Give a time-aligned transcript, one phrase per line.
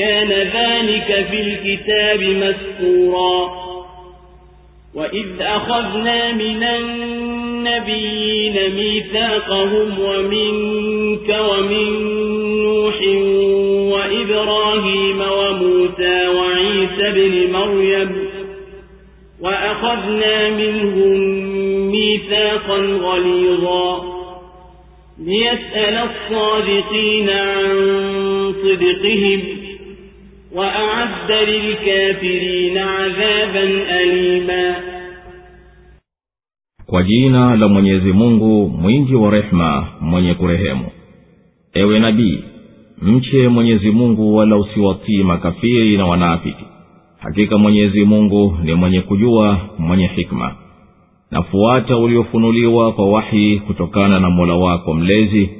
[0.00, 3.50] كان ذلك في الكتاب مسكورا
[4.94, 11.84] وإذ أخذنا من النبيين ميثاقهم ومنك ومن
[12.62, 12.94] نوح
[13.94, 18.10] وإبراهيم وموسى وعيسى بن مريم
[19.40, 21.20] وأخذنا منهم
[21.90, 24.00] ميثاقا غليظا
[25.22, 27.94] ليسأل الصادقين عن
[28.64, 29.59] صدقهم
[30.54, 33.62] وأعد للكافرين عذابا
[34.02, 34.74] أليما
[36.86, 40.90] kwa jina la mwenyezi mungu mwingi wa rehema mwenye kurehemu
[41.74, 42.44] ewe nabii
[43.02, 46.64] mche mwenyezi mungu wala usiwatii makafiri na wanaafiki
[47.18, 50.54] hakika mwenyezi mungu ni mwenye kujua mwenye hikma
[51.30, 55.50] nafuata uliofunuliwa kwa wahi kutokana na mola wako mlezi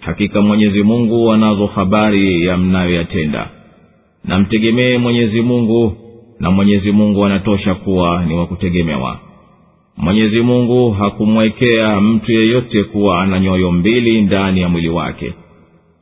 [0.00, 3.48] hakika mwenyezi mungu anazo habari ya mnayoyatenda
[4.26, 5.92] namtegemee mtegemee mwenyezi mungu
[6.40, 9.18] na mwenyezi mungu anatosha kuwa ni wakutegemewa kutegemewa
[9.96, 15.34] mwenyezi mungu hakumwekea mtu yeyote kuwa ana nyoyo mbili ndani ya mwili wake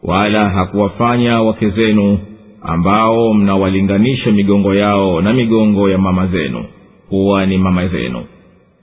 [0.03, 2.19] wala hakuwafanya wake zenu
[2.63, 6.65] ambao mnawalinganisha migongo yao na migongo ya mama zenu
[7.09, 8.25] kuwa ni mama zenu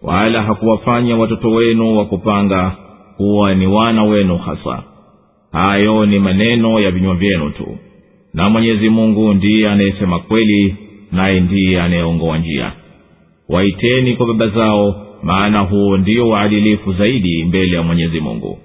[0.04, 2.72] wala hakuwafanya watoto wenu wa kupanga
[3.18, 4.84] kuwa ni wana wenu hasa
[5.52, 7.68] hayo ni maneno ya vinywa vyenu tu
[8.34, 10.76] na mwenyezi mungu ndiye anayesema kweli
[11.12, 12.72] naye ndiye anayeongoa njia
[13.50, 18.60] waiteni kwa baba zao maana huo ndio waadilifu zaidi mbele ya mwenyezi mungu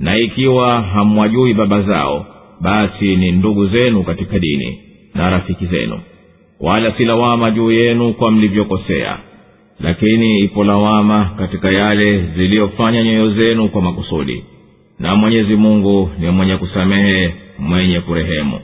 [0.00, 2.26] na ikiwa hamwajui baba zao
[2.60, 4.78] basi ni ndugu zenu katika dini
[5.14, 6.00] na rafiki zenu
[6.60, 9.18] wala si lawama juu yenu kwa mlivyokosea
[9.80, 14.44] lakini ipo lawama katika yale ziliyofanya nyoyo zenu kwa makusudi
[14.98, 18.58] na mwenyezi mungu ni mwenye kusamehe mwenye kurehemu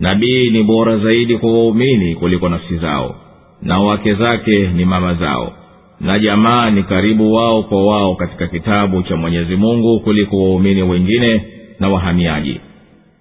[0.00, 3.16] nabii ni bora zaidi kwa waumini kuliko nafsi zao
[3.62, 5.52] na wake zake ni mama zao
[6.00, 11.44] na jamaa ni karibu wao kwa wao katika kitabu cha mwenyezi mungu kuliko waumini wengine
[11.80, 12.60] na wahamiaji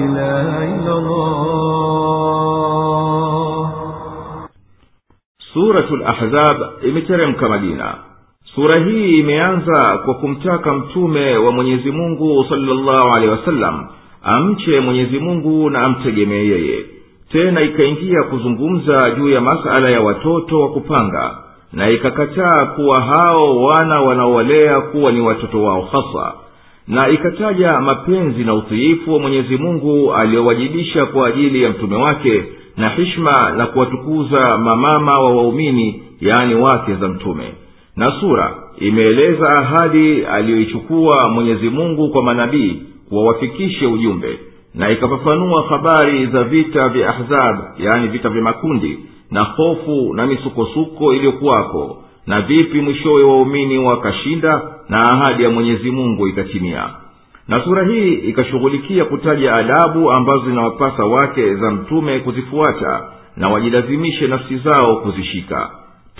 [0.05, 3.63] ilaha illa Allah.
[5.53, 7.95] suratul ahzab imeteremka madina
[8.55, 13.87] sura hii imeanza kwa kumtaka mtume wa mwenyezi mungu salllahu alehi wasallam
[14.23, 16.85] amche mwenyezi mungu na amtegemee yeye
[17.31, 21.33] tena ikaingia kuzungumza juu ya masala ya watoto wa kupanga
[21.73, 26.33] na ikakataa kuwa hao wana wanaowalea kuwa ni watoto wao hasa
[26.87, 32.43] na ikataja mapenzi na utiifu wa mwenyezi mungu aliyowajibisha kwa ajili ya mtume wake
[32.77, 37.43] na hishma na kuwatukuza mamama wa waumini yaani wake za mtume
[37.95, 44.39] na sura imeeleza ahadi aliyoichukua mwenyezi mungu kwa manabii wawafikishe ujumbe
[44.75, 48.99] na ikafafanua habari za vita vya ahzab yaani vita vya makundi
[49.31, 56.27] na hofu na misukosuko iliyokuwako na vipi mwishowe waumini wakashinda na ahadi ya mwenyezi mungu
[56.27, 56.89] ikatimia
[57.47, 63.03] na sura hii ikashughulikia kutaja adabu ambazo zinawapasa wake za mtume kuzifuata
[63.37, 65.69] na wajilazimishe nafsi zao kuzishika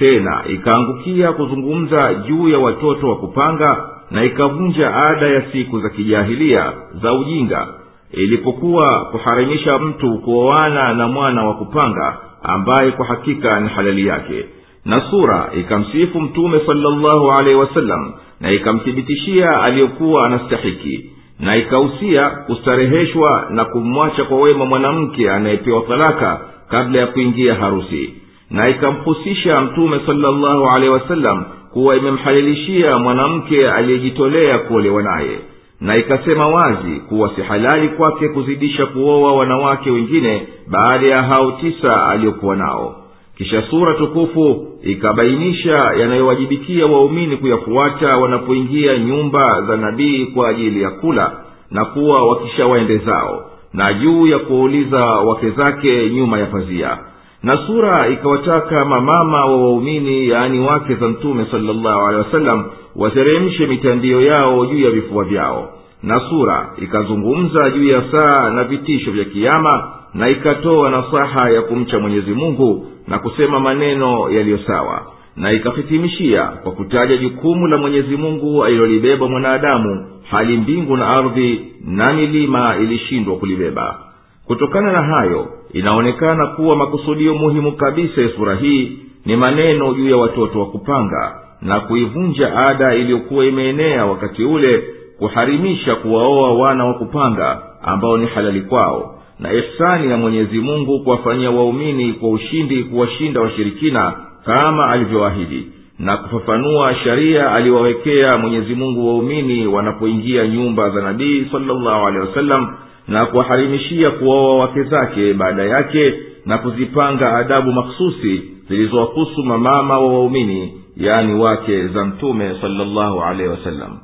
[0.02, 6.72] tena ikaangukia kuzungumza juu ya watoto wa kupanga na ikavunja ada ya siku za kijahilia
[7.04, 7.68] za ujinga
[8.12, 14.46] ilipokuwa kuharamisha mtu kuoana na mwana wa kupanga ambaye kwa hakika ni halali yake
[14.86, 21.10] na sura ikamsifu mtume salllahu alaihi wasallam na ikamthibitishia aliyokuwa anastahiki
[21.40, 28.14] na ikahusia kustareheshwa na kumwacha kwa wema mwanamke anayepewa talaka kabla ya kuingia harusi
[28.52, 35.40] na ikamhusisha mtume salllahu alehi wasallam kuwa imemhalilishia mwanamke aliyejitolea kuolewa naye
[35.82, 42.06] na ikasema wazi kuwa si halali kwake kuzidisha kuoa wanawake wengine baada ya hao tisa
[42.08, 42.96] aliyokuwa nao
[43.38, 51.32] kisha sura tukufu ikabainisha yanayowajibikia waumini kuyafuata wanapoingia nyumba za nabii kwa ajili ya kula
[51.72, 56.98] na kuwa wakishawaende zao na juu ya kuwauliza wake zake nyuma ya pazia
[57.44, 62.66] na sura ikawataka mamama wa waumini yaani wake za mtume salllahu alehi wasallam
[62.96, 65.70] wateremshe mitandio yao juu ya vifua vyao
[66.04, 72.00] na sura ikazungumza juu ya saa na vitisho vya kiama na ikatoa nasaha ya kumcha
[72.00, 75.02] mwenyezi mungu na kusema maneno yaliyo sawa
[75.36, 82.14] na ikahitimishia kwa kutaja jukumu la mwenyezi mungu alilolibeba mwanadamu hali mbingu na ardhi na
[82.14, 84.00] milima ilishindwa kulibeba
[84.48, 90.18] kutokana na hayo inaonekana kuwa makusudio muhimu kabisa ya sura hii ni maneno juu ya
[90.18, 94.84] watoto wa kupanga na kuivunja ada iliyokuwa imeenea wakati ule
[95.20, 101.52] kuharimisha kuwaoa wana wa kupanga ambao ni halali kwao na ihsani ya mwenyezi mungu kuwafanyia
[101.52, 104.14] waumini kwa ushindi kuwashinda washirikina
[104.46, 105.68] kama alivyoahidi
[106.00, 112.76] na kufafanua sharia aliyowawekea mwenyezi mungu waumini wanapoingia nyumba za nabii salllahu alehi wasallam
[113.12, 116.14] na kuwaharimishia kuwaoa wake zake baada yake
[116.46, 124.00] na kuzipanga adabu makhususi zilizowahusu mamama wa waumini yaani wake za mtume salllahu alehi wasallam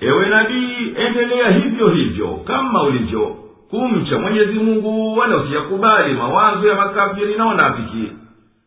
[0.00, 3.36] ewe nabii endelea hivyo hivyo kama ulivyo
[3.70, 8.08] kumcha mwenyezi mungu wala usiyakubali mawazo ya makafiri na wanafiki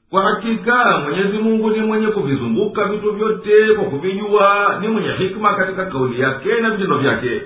[0.10, 5.86] kwa hakika mwenyezi mungu ni mwenye kuvizunguka vitu vyote kwa kuvijua ni mwenye hikma katika
[5.86, 7.41] kauli yake na vitendo vyake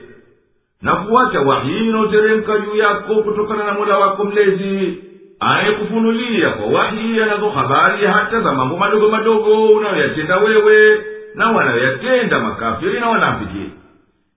[0.82, 4.98] na kuacha wahii unaoteremka juu yako kutokana na mola wako mlezi
[5.40, 11.02] anayekufunulia kwa wahi anazo habari hata za mambo madogo madogo unayoyatenda wewe
[11.36, 13.62] na wanayoyatenda makafiri na wanafiki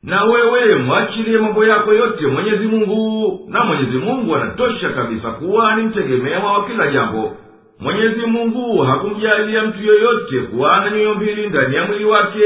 [0.02, 5.82] na wewe mwachilie mambo yako yote mwenyezi mungu na mwenyezi mungu anatosha kabisa kuwa ni
[5.82, 7.36] mtegemewa wa kila jambo
[7.80, 12.44] mwenyezi mungu hakumjalia mtu yoyote kuwa na mioyo mbili ndani ya mwili wake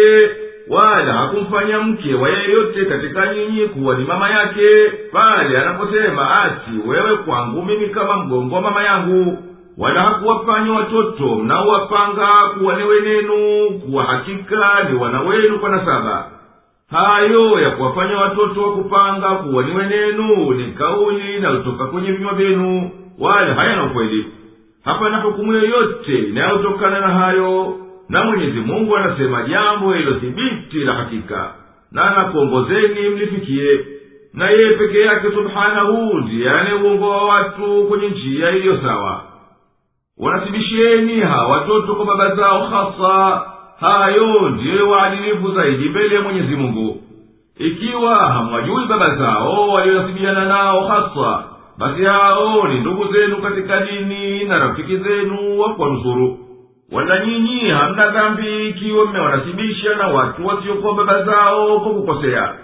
[0.69, 7.17] wala hakumfanya mke wa yeyote katika nyinyi kuwa ni mama yake pale anaposema ati wewe
[7.17, 9.39] kwangu mimi kama mgongo wa mama yangu
[9.79, 16.25] wala hakuwafanya watoto mnaowapanga kuwa ni wenenu kuwa hakika ni wana wenu kwa nasaba
[16.91, 22.91] hayo ya kuwafanya watoto wa kupanga kuwa ni wenenu ni kauli inayotoka kwenye vinywa vyenu
[23.19, 24.27] wala hayana ukweli
[24.85, 27.77] hapana hukumu yoyote inayotokana na hayo
[28.09, 31.55] na mwenyezi mungu anasema jambo lililothibiti la hakika
[31.93, 33.81] na anakuongozeni mlifikie
[34.35, 39.23] na yeye peke yake subhanahu ndiye anayeuongoa watu kwenye njia iliyo sawa
[40.19, 43.45] wanasibisheni hawa watoto kwa baba zao hasa
[43.81, 47.01] hayo ndiyo waadilifu zaidi mbele ya mwenyezi mungu
[47.59, 51.45] ikiwa hamwajui baba zao walionasibiana nao hasa
[51.79, 56.39] basi hao ni ndugu zenu katika dini na rafiki zenu wa kuwanusuru
[56.93, 62.55] wala nyinyi hamna dhambi ikiwa mmewasibisha na watu wasiokuwa baba zao kwa kukosea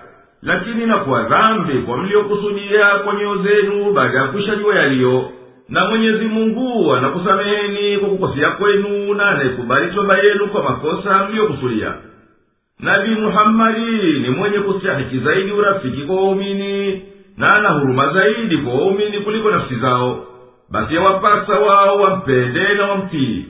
[0.42, 5.30] lakini nakuwa dhambi kwa mliokusudia kwa nyoyo zenu baada ya kushajua yaliyo
[5.68, 11.94] na mwenyezi mungu anakusameheni kwa kukosea kwenu na anaikubali toba yenu kwa makosa mliyokusudia
[12.80, 17.02] nabii muhammadi ni mwenye kustahiki zaidi urafiki kwa waumini
[17.36, 20.24] na ana huruma zaidi kwa waumini kuliko nafsi zao
[20.70, 23.44] basi yawapasa wao wampende na wamtii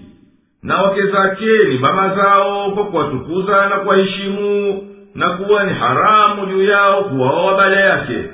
[0.62, 4.82] na wake zake ni mama zao kwa kuwatukuza na kuwaheshimu
[5.14, 8.24] na kuwa ni haramu juu yao kuwaoa baada yake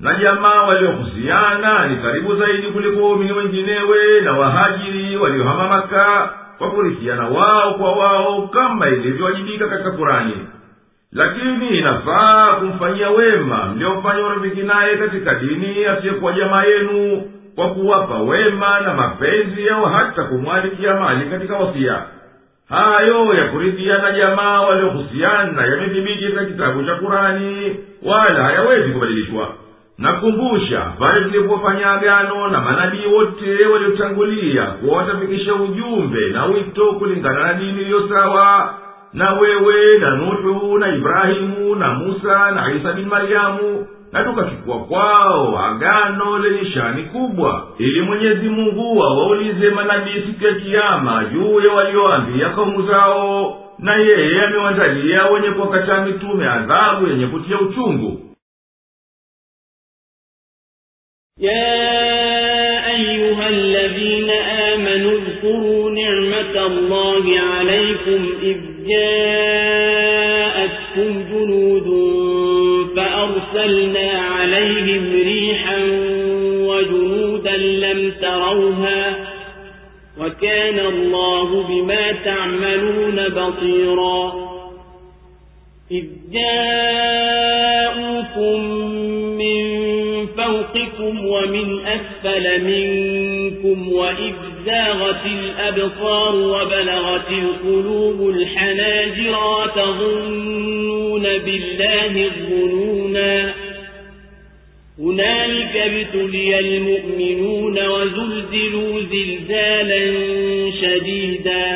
[0.00, 7.28] na jamaa waliohusiana ni karibu zaidi kuliko waumini wenginewe na wahajiri waliohama maka kwa kurithiana
[7.28, 10.34] wao kwa wao kama ilivyowajibika katika kurani
[11.12, 17.22] lakini inafaa kumfanyia wema mliofanya urafiki naye katika dini asiyekuwa jamaa yenu
[17.60, 22.02] kwa kuwapa wema na mapenzi au hata kumwandikia mali katika wasia
[22.68, 29.48] hayo ya kurithiana jamaa waliohusiana yamethibiti katika kitabu cha kurani wala hayawezi kubadilishwa
[29.98, 37.54] nakumbusha pale tulipofanya agano na manabii wote waliotangulia kuwa watafikisha ujumbe na wito kulingana na
[37.54, 38.74] dini iliyo sawa
[39.12, 45.64] na wewe na nuhu na ibrahimu na musa na isa bini maryamu na tukachukua kwao
[45.66, 52.48] agano lenye shani kubwa ili mwenyezi mungu awaulize manabii siku ya kiama juu ya walioambia
[52.48, 58.20] kaumu zao na yeye amewandalia wenye kuwakataa mitume adhabu yenye kutia uchungu
[61.42, 61.80] يا
[73.54, 75.78] أرسلنا عليهم ريحا
[76.44, 79.28] وجنودا لم تروها
[80.20, 84.50] وكان الله بما تعملون بطيرا
[85.90, 88.60] إذ جاءوكم
[89.38, 89.62] من
[90.26, 94.32] فوقكم ومن أسفل منكم وإذ
[94.66, 103.54] زاغت الأبصار وبلغت القلوب الحناجر وتظنون بالله الظنون حسنا
[104.98, 110.02] هنالك ابتلي المؤمنون وزلزلوا زلزالا
[110.82, 111.66] شديدا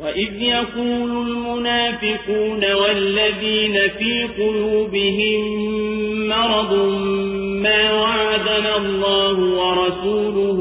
[0.00, 5.40] وإذ يقول المنافقون والذين في قلوبهم
[6.28, 6.72] مرض
[7.62, 10.58] ما وعدنا الله ورسوله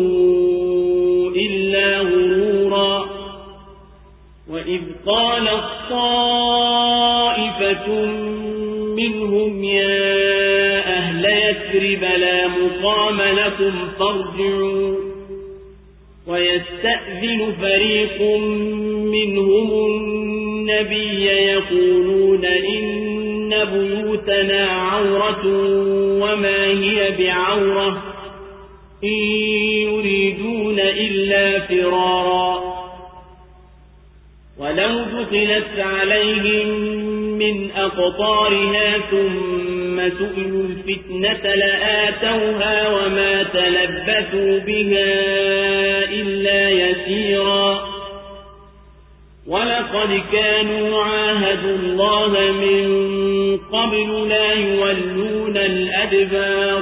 [1.36, 3.10] إلا غرورا
[4.52, 8.10] وإذ قال الطائفة
[8.98, 10.28] منهم يا
[10.98, 14.96] أهل يثرب لا مقام لكم فارجعوا
[16.28, 18.22] ويستأذن فريق
[19.02, 25.46] منهم النبي يقولون إن بيوتنا عورة
[26.24, 28.02] وما هي بعورة
[29.04, 29.24] إن
[29.88, 32.62] يريدون إلا فرارا
[34.60, 37.07] ولو دخلت عليهم
[37.38, 45.24] من أقطارها ثم سئلوا الفتنة لآتوها وما تلبثوا بها
[46.22, 47.88] إلا يسيرا
[49.48, 52.88] ولقد كانوا عاهدوا الله من
[53.58, 56.82] قبل لا يولون الأدبار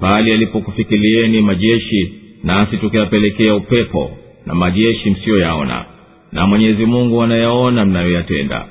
[0.00, 2.12] pali alipokufikilieni majeshi
[2.44, 4.10] nasi tukiyapelekea upepo
[4.46, 5.84] na majeshi msiyoyaona
[6.32, 8.64] na mwenyezi mungu anayaona mnayoyatenda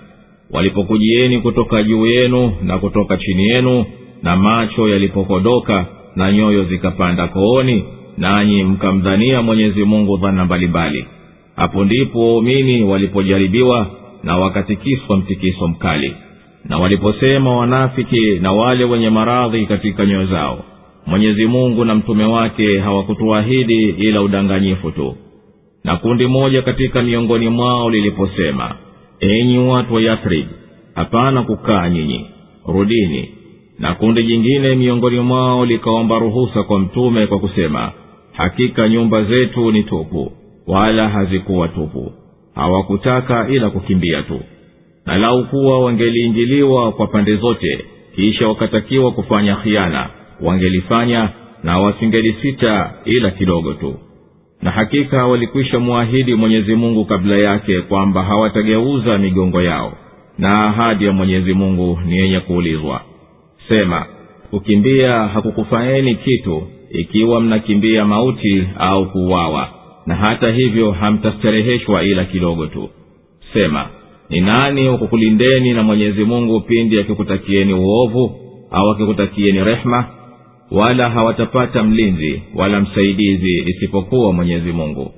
[0.51, 3.85] walipokujieni kutoka juu yenu na kutoka chini yenu
[4.23, 7.83] na macho yalipokodoka na nyoyo zikapanda kooni
[8.17, 11.05] nanyi mkamdhania mwenyezi mungu dhana mbalimbali
[11.55, 13.87] hapo ndipo waumini walipojaribiwa
[14.23, 16.13] na wakatikiswa mtikiso mkali
[16.65, 20.63] na waliposema wanafiki na wale wenye maradhi katika nyoyo zao
[21.07, 25.15] mwenyezi mungu na mtume wake hawakutuahidi ila udanganyifu tu
[25.83, 28.75] na kundi moja katika miongoni mwao liliposema
[29.19, 30.45] enyi watu wa yathrib
[30.95, 32.25] hapana kukaa nyinyi
[32.67, 33.29] rudini
[33.79, 37.91] na kundi jingine miongoni mwao likaomba ruhusa kwa mtume kwa kusema
[38.33, 40.31] hakika nyumba zetu ni tupu
[40.67, 42.11] wala hazikuwa tupu
[42.55, 44.39] hawakutaka ila kukimbia tu
[45.09, 47.85] na lau kuwa wangeliingiliwa kwa pande zote
[48.15, 50.09] kisha wakatakiwa kufanya khiana
[50.41, 51.29] wangelifanya
[51.63, 53.95] na wasingelisita ila kidogo tu
[54.61, 59.93] na hakika walikwisha mwahidi mwenyezi mungu kabla yake kwamba hawatageuza migongo yao
[60.37, 63.01] na ahadi ya mwenyezi mungu ni yenye kuulizwa
[63.69, 64.05] sema
[64.51, 69.69] kukimbia hakukufaeni kitu ikiwa mnakimbia mauti au kuuawa
[70.05, 72.89] na hata hivyo hamtastareheshwa ila kidogo tu
[73.53, 73.87] sema
[74.29, 78.35] ni nani wakukulindeni na mwenyezi mungu pindi akikutakieni uovu
[78.71, 80.05] au akikutakieni rehma
[80.71, 85.11] wala hawatapata mlinzi wala msaidizi isipokuwa mwenyezi mungu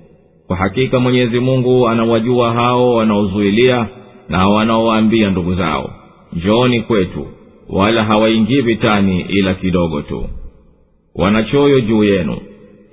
[0.48, 3.88] kwa hakika mwenyezi mungu anawajua hao wanaozuilia
[4.30, 5.94] na wanaowaambia ndugu zao
[6.34, 7.28] njooni kwetu
[7.70, 10.26] wala hawaingii vitani ila kidogo tu
[11.16, 12.38] wanachoyo juu yenu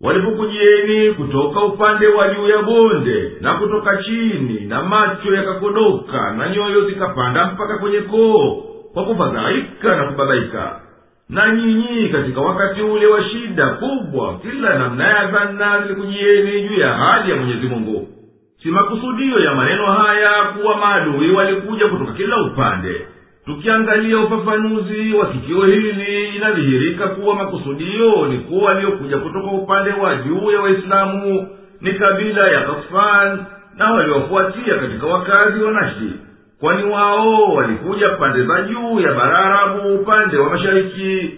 [0.00, 6.88] walipokujieni kutoka upande wa juu ya bonde na kutoka chini na macho yakakodoka na nyoyo
[6.88, 10.80] zikapanda mpaka kwenye koo kwa kufadhaika na kubadhaika
[11.28, 16.88] na nyinyi katika wakati ule wa shida kubwa kila namna ya dhana zilikujieni juu ya
[16.94, 18.08] hali ya mwenyezi mungu
[18.62, 23.00] si makusudio ya maneno haya kuwa maadui walikuja kutoka kila upande
[23.50, 30.50] tukiangalia ufafanuzi wa tukio hili inadhihirika kuwa makusudio ni kuwa waliokuja kutoka upande wa juu
[30.50, 31.48] ya waislamu
[31.80, 33.38] ni kabila ya kafan
[33.76, 36.12] na waliofuatia katika wakazi wa nashdi
[36.60, 41.30] kwani wao walikuja pande za juu ya bararabu upande wa mashariki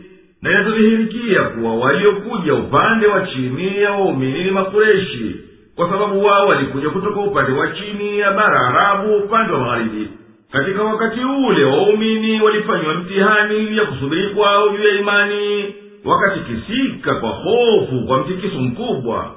[0.42, 5.36] na inatudhihirikia kuwa waliokuja upande wa chini ya waumini ni makureshi
[5.76, 10.08] kwa sababu wao walikuja kutoka upande wa chini ya bara arabu upande wa magharibi
[10.52, 17.28] katika wakati ule waumini walifanywa mtihani juu ya kusubiri kwao juu ya imani wakatikisika kwa
[17.28, 19.30] hofu kwa mtikiso mkubwa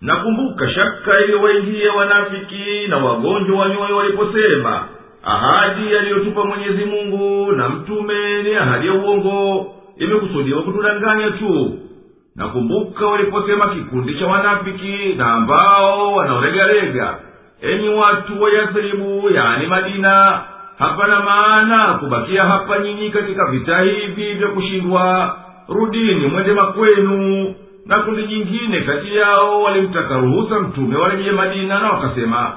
[0.00, 4.84] nakumbuka shaka iliyowaingia wanafiki na wagonjwa wa nyoyo waliposema
[5.24, 9.66] ahadi aliyotupa mwenyezi mungu na mtume ni ahadi ya uongo
[9.98, 11.78] imekusudiwa kutudanganya tu
[12.36, 17.18] nakumbuka waliposema kikundi cha wanafiki na ambao wanaolegalega
[17.62, 20.40] enyi watu wa yathribu yani madina
[20.78, 25.36] hapana maana kubakia hapa nyinyi katika vita hivi vya kushindwa
[25.68, 27.54] rudini mwende makwenu
[27.86, 32.52] na kundi jingine kati yao walimtaka ruhusa mtume warejee madina na wakasema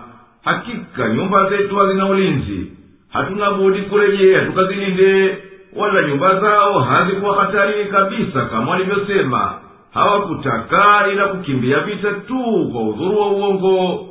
[0.46, 2.72] hakika nyumba zetu hazina ulinzi
[3.14, 5.38] hatuna budi kurejea tukazilinde
[5.76, 9.54] wala nyumba zao hazikuwa hatarini kabisa kama walivyosema
[9.94, 14.08] hawakutaka ila kukimbia vita tu kwa udhuru wa uongo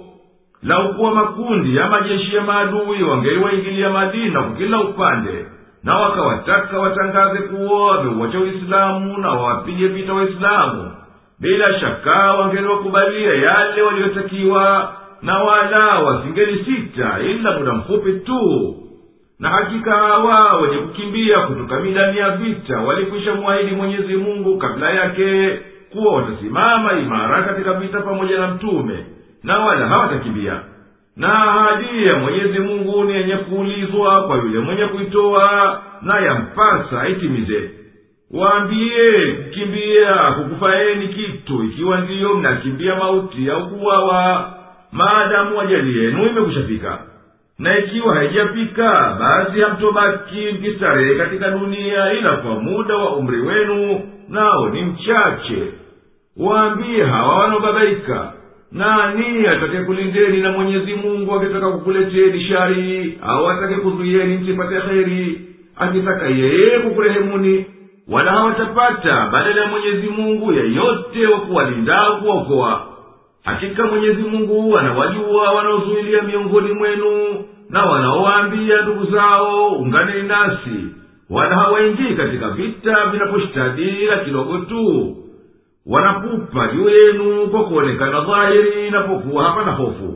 [0.63, 5.47] lau kuwa makundi ya majeshi ya maadui wangeiwaingilia madina kukila upande
[5.85, 10.91] na wakawataka watangaze kuwa wameuwacha uislamu na wawapige vita waislamu
[11.41, 14.93] bila shaka wangeliwakubalia yale waliyotakiwa
[15.23, 16.23] na wala
[16.67, 18.75] sita ila muda mfupi tu
[19.41, 25.61] na hakika hawa wenye kukimbia kutoka midani ya vita walikwisha mwahidi mwenyezi mungu kabla yake
[25.93, 29.05] kuwa watasimama imara katika vita pamoja na mtume
[29.47, 30.61] na wala hawatakimbia
[31.17, 37.71] na ahadi ya mwenyezi mungu ni yenye kuulizwa kwa yule mwenye kuitoa na yampasa itimize
[38.31, 44.51] waambiye kukimbiya kukufayeni kitu ikiwa ndiyo mnakimbiya mauti au kuwawa
[44.93, 46.99] maadamu ajali yenu imekushafika
[47.59, 54.69] na ikiwa haijafika basi hamtobaki mkistarehe katika dunia ila kwa muda wa umri wenu nao
[54.69, 55.63] ni mchache
[56.37, 58.33] waambiye hawa wanaobabaika
[58.73, 65.41] nani atake kulindeni na mwenyezi mungu akitaka kukuleteni shari au atakekuzuieni msipate kheri
[65.77, 67.67] akitaka yeye kukurehemuni
[68.11, 72.87] wala hawatapata badala ya mwenyezi mungu yeyote wakuwalinda kuokoa
[73.45, 77.13] hakika mwenyezi mungu anawajua wanaozuilia miongoni mwenu
[77.71, 80.87] na wanaowaambia ndugu zao unganeni nasi
[81.31, 85.17] wala hawaingii katika vita vinaposhtadi la kidogo tu
[85.87, 90.15] wanakupa juu yenu kwa kuonekana dhahiri inapokuwa hapana hofu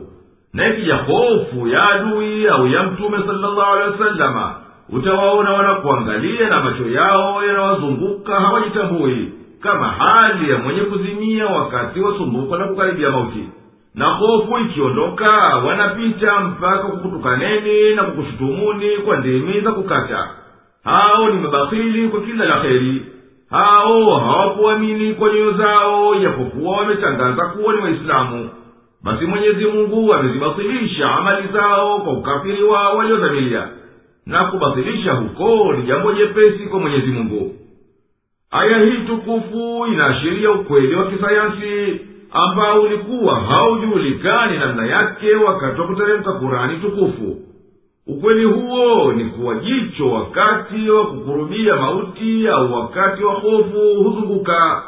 [0.53, 4.55] na ikija hofu ya adui au ya mtume salllahu alehi wasalama
[4.89, 9.29] utawaona wanakuangalia na macho yao yanawazunguka hawajitambui
[9.61, 13.49] kama hali ya mwenye kuzimia wakati wasumbukwa na kukaribia mauti
[13.95, 15.31] na hofu ikiondoka
[15.67, 20.29] wanapita mpaka kukutukaneni na kukushutumuni kwa ndimi za kukata
[20.83, 23.05] hao ni mabakili kwa kila la heri
[23.51, 28.49] hao hawakuamini kwa nyoyo zao yapokuwa wametangaza kuwa ni waislamu
[29.03, 33.67] basi mwenyezi mungu amezibasilisha amali zao kwa ukafiri wao waliodhamiria
[34.25, 37.55] na kubasilisha huko ni jambo jepesi kwa mwenyezi mungu
[38.51, 46.31] aya hii tukufu inaashiria ukweli wa kisayansi ambao ulikuwa haujulikani namna yake wakati wa kuteremka
[46.31, 47.37] kurani tukufu
[48.07, 54.83] ukweli huo ni kuwa jicho wakati wa kukurubia mauti au wakati wa hofu huzunguka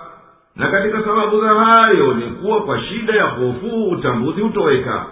[0.55, 5.05] na katika sababu za hayo ni kuwa kwa shida ya hofu utambuzi hutoweka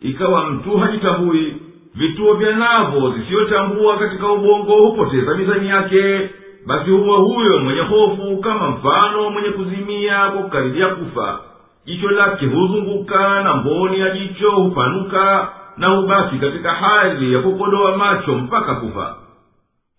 [0.00, 1.56] ikawa mtu hajitambui
[1.94, 6.30] vituo vya navo zisiyotambua katika ubongo hupoteza mizani yake
[6.66, 11.38] basi huwa huyo mwenye hofu kama mfano mwenye kuzimia kwa kukaribia kufa
[11.86, 18.32] jicho lake huzunguka na mboni ya jicho hupanuka na ubaki katika hali ya kukodoa macho
[18.34, 19.14] mpaka kufa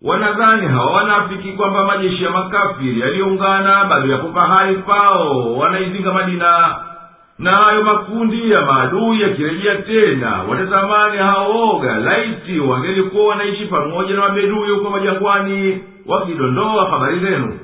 [0.02, 6.76] wanadhani hawa wanafiki kwamba majeshi ya makafiri yaliyoungana bado yapo pahali pao wanaizinga madina
[7.38, 14.70] na hayo makundi ya maadui yakirejea tena watatamani haoga laiti wangelikuwa wanaishi pamoja na mabedui
[14.70, 17.60] huko majangwani wakidondoa habari zenu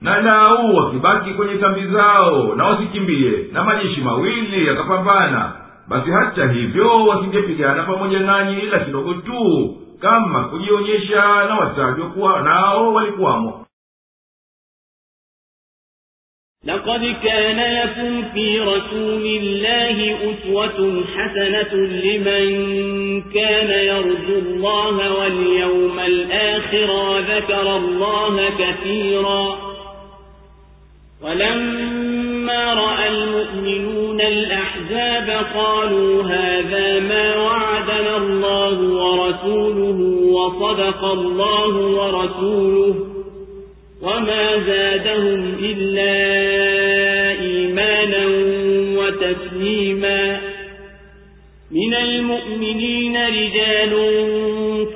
[0.00, 5.52] na lau wakibaki kwenye kambi zao na wasikimbiye na majeshi mawili yakapambana
[5.88, 12.94] basi hata hivyo wasingepigana pamoja nanyi ila kidogo tu kama kujionyesha na watajwa kuwa nao
[12.94, 13.62] walikuwamo
[16.64, 22.46] لقد كان لكم في رسول الله أسوة حسنة لمن
[23.34, 29.58] كان يرجو الله واليوم الآخر وذكر الله كثيرا
[31.22, 42.94] ولما رأى المؤمنون الأحزاب قالوا هذا ما وعدنا الله ورسوله وصدق الله ورسوله
[44.02, 46.14] وما زادهم إلا
[47.42, 48.24] إيمانا
[49.00, 50.40] وتسليما
[51.70, 53.90] من المؤمنين رجال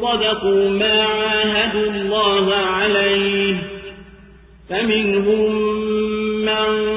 [0.01, 3.55] صدقوا ما عاهدوا الله عليه
[4.71, 5.62] فمنهم
[6.45, 6.97] من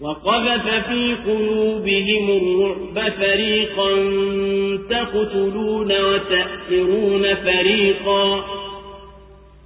[0.00, 3.90] وقذف في قلوبهم الرعب فريقا
[4.90, 8.44] تقتلون وتأثرون فريقا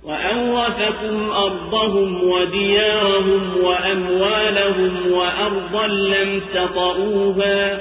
[0.04, 7.80] وأورثكم أرضهم وديارهم وأموالهم وأرضا لم تطئوها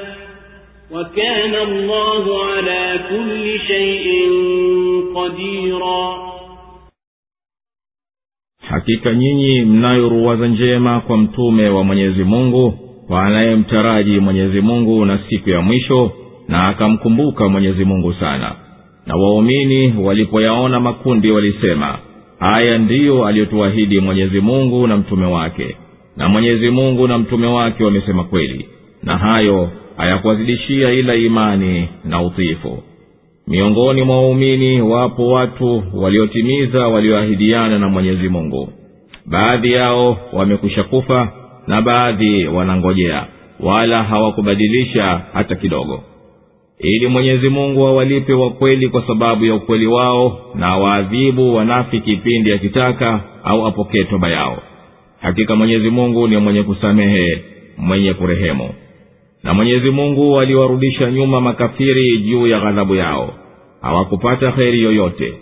[0.92, 4.10] وكان الله على كل شيء
[5.16, 6.29] قديرا
[8.69, 12.73] hakika nyinyi mnayoruwaza njema kwa mtume wa mwenyezi mungu
[13.08, 16.12] kwa anayemtaraji mwenyezi mungu na siku ya mwisho
[16.47, 18.55] na akamkumbuka mwenyezi mungu sana
[19.08, 21.97] na waumini walipoyaona makundi walisema
[22.39, 25.75] haya ndiyo aliyotuahidi mwenyezi mungu na mtume wake
[26.17, 28.65] na mwenyezi mungu na mtume wake wamesema kweli
[29.03, 32.84] na hayo hayakuwazidishia ila imani na utiifu
[33.50, 38.70] miongoni mwa waumini wapo watu waliotimiza walioahidiana na mwenyezi mungu
[39.26, 41.32] baadhi yao wamekwisha kufa
[41.68, 43.26] na baadhi wanangojea
[43.60, 46.04] wala hawakubadilisha hata kidogo
[46.80, 52.54] ili mwenyezi mungu awalipe wa kweli kwa sababu ya ukweli wao na waadhibu wanafi kipindi
[52.54, 54.64] akitaka au apokee toba yao
[55.22, 57.44] hakika mwenyezi mungu ni mwenye kusamehe
[57.78, 58.70] mwenye kurehemu
[59.44, 63.34] na mwenyezi mungu aliwarudisha nyuma makafiri juu ya ghadhabu yao
[63.82, 65.34] hawakupata kheri yoyote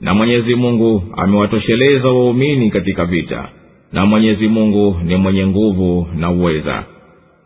[0.00, 3.48] na mwenyezi mungu amewatosheleza waumini katika vita
[3.92, 6.84] na mwenyezi mungu ni mwenye nguvu na uweza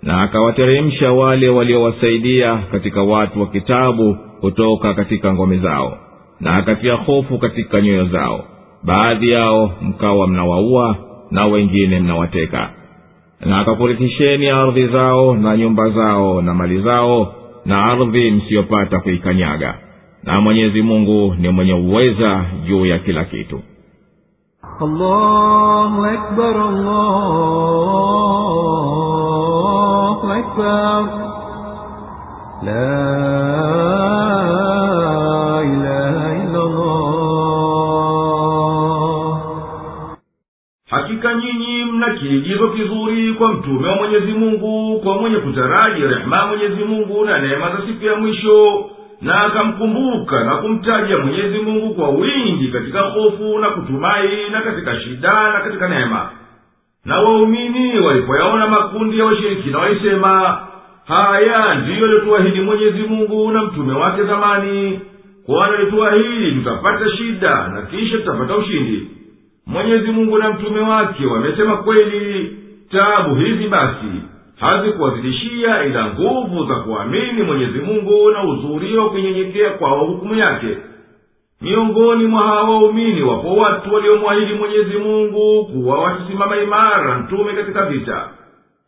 [0.02, 5.98] na akawateremsha wale waliowasaidia katika watu wa kitabu kutoka katika ngome zao
[6.40, 8.44] na akatia hofu katika nyoyo zao
[8.84, 10.96] baadhi yao mkawa mnawaua
[11.30, 12.70] na wengine mnawateka
[13.40, 17.34] na akakurithisheni ardhi zao na nyumba zao na mali zao
[17.66, 19.78] na ardhi msiyopata kuikanyaga
[20.22, 23.60] na mwenyezi mungu ni mwenye uweza juu ya kila kitu
[24.80, 28.12] allahu akbar, allahu
[30.32, 31.22] akbar.
[32.64, 33.32] La
[35.62, 36.72] ilaha
[40.90, 46.84] hakika nyinyi mna kiigizo kizuri kwa mtume wa mwenyezi mungu kwa mwenye kutaraji rehema mwenyezi
[46.84, 48.84] mungu na neema za siku ya mwisho
[49.22, 55.52] na akamkumbuka na kumtaja mwenyezi mungu kwa wingi katika hofu na kutumai na katika shida
[55.52, 56.30] na katika neema
[57.04, 60.58] na waumini walipoyaona makundi ya washirikina waisema
[61.04, 65.00] haya ndiyo alituahidi mwenyezi mungu na mtume wake zamani
[65.46, 69.08] kwana alituahidi tutapata shida na kisha tutapata ushindi
[69.66, 72.58] mwenyezi mungu na mtume wake wamesema kweli
[72.90, 74.06] tabu hizi basi
[74.56, 80.76] hazikuwazidishia ila nguvu za kuamini mwenyezi mungu na uzuri wa kunyenyekea kwao hukumu yake
[81.60, 88.28] miongoni mwa hawa waumini wapo watu waliomwahidi mwenyezi mungu kuwa watasimama imara mtume katika vita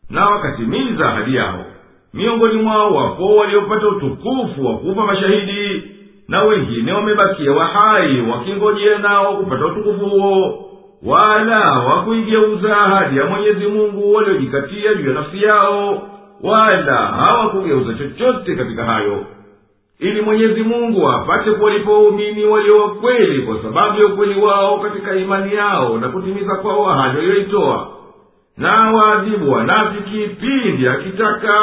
[0.09, 1.65] na wakatimiza ahadi yao
[2.13, 5.83] miongoni mwao wapo waliopata utukufu wa kufa mashahidi
[6.27, 10.65] na wengine wamebakia wahai wakingojea nao kupata utukufu huo
[11.05, 16.01] wala hawakuigeuza ahadi ya mwenyezi mungu waliojikatia juu ya nafsi yao
[16.43, 19.25] wala hawakugeuza chochote katika hayo
[19.99, 25.53] ili mwenyezi mungu apate kuwalipa waumini walio wakweli kwa sababu ya ukweli wao katika imani
[25.55, 27.87] yao na kutimiza kwao ahadi waliyoitoa
[28.57, 31.53] na waadhibu wanafiki pindi akitaka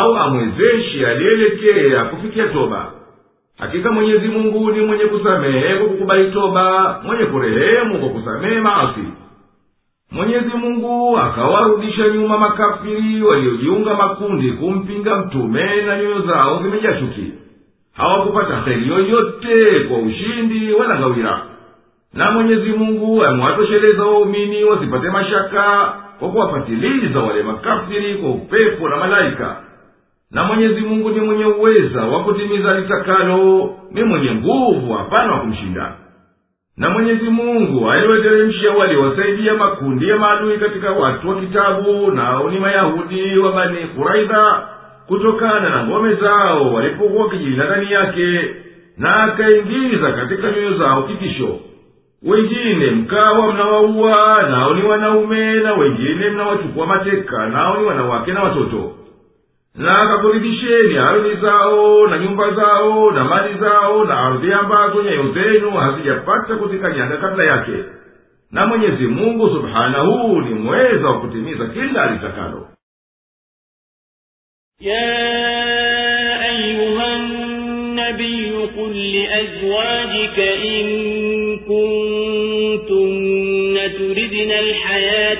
[0.00, 2.86] au amwezeshi alielekea kufikia toba
[3.58, 9.00] hakika mwenyezi mungu ni mwenye kusamehe kwa kukubali toba mwenye kurehemu kwa kusamehe maasi
[10.12, 17.32] mwenyezi mungu akawarudisha nyuma makafiri waliojiunga makundi kumpinga mtume na nyoyo zao zimejaa chuki
[17.92, 21.42] hawakupata heri yoyote kwa ushindi wala ngawira
[22.14, 29.56] na mwenyezi mungu amewatosheleza waumini wasipate mashaka kwa kuwafatiliza wale makafiri kwa upepo na malaika
[30.30, 35.94] na mwenyezi mungu ni mwenye uweza wa kutimiza litakalo ni mwenye nguvu hapana wa kumshinda
[36.76, 43.38] na mwenyezi mungu aliweteremshia waliwasaidia makundi ya maadui katika watu wa kitabu nao ni mayahudi
[43.38, 44.62] wa bani kuraidha
[45.06, 48.48] kutokana na ngome zao walipokuwa wakijilinda ndani yake
[48.98, 51.56] na akaingiza katika nyoyo zao kitisho
[52.22, 58.94] wengine mkawa mnawaua nao ni wanaume na wengine mnawachukua mateka nao ni wanawake na watoto
[59.78, 65.70] na akakuridhisheni ardhi zao na nyumba zao na mali zao na ardhi ambazo nyayo zenu
[65.70, 67.72] hazijapata kuzikanyaga kabla yake
[68.52, 72.68] na mwenyezi mungu subhanahu ni mweza wa kutimiza kila alitakalo
[78.08, 78.48] النبي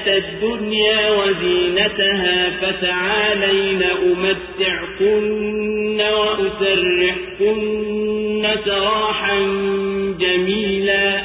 [0.07, 9.39] الدُّنْيَا وَزِينَتَهَا فَتَعَالَيْنَ أُمَتِّعْكُنَّ وَأُسَرِّحْكُنَّ سَرَاحًا
[10.21, 11.23] جَمِيلًا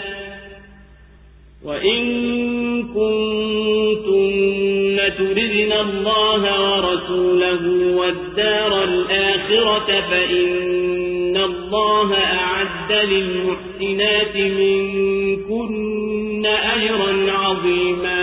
[1.65, 2.03] وَإِن
[2.83, 7.63] كُنتُنَّ تُرِدْنَ اللَّهَ وَرَسُولَهُ
[7.95, 18.22] وَالدَّارَ الْآخِرَةَ فَإِنَّ اللَّهَ أَعَدَّ لِلْمُحْسِنَاتِ مِنكُنَّ أَجْرًا عَظِيمًا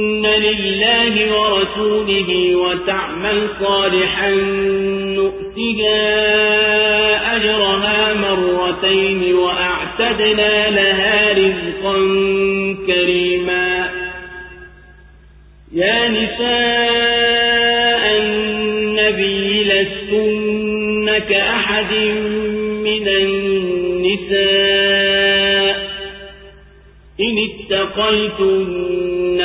[0.41, 4.31] لله ورسوله وتعمل صالحا
[5.15, 6.11] نؤتها
[7.35, 11.95] أجرها مرتين وأعتدنا لها رزقا
[12.87, 13.89] كريما
[15.73, 16.51] يا نساء
[18.23, 21.93] النبي لستن كأحد
[22.83, 25.71] من النساء
[27.21, 29.20] إن اتقيتم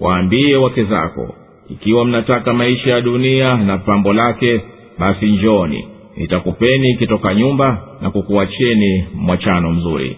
[0.00, 1.34] waambie wake zako
[1.70, 4.60] ikiwa mnataka maisha ya dunia na pambo lake
[4.98, 5.84] basi njoni
[6.16, 10.16] nitakupeni kitoka nyumba na kukuacheni mwachano mzuri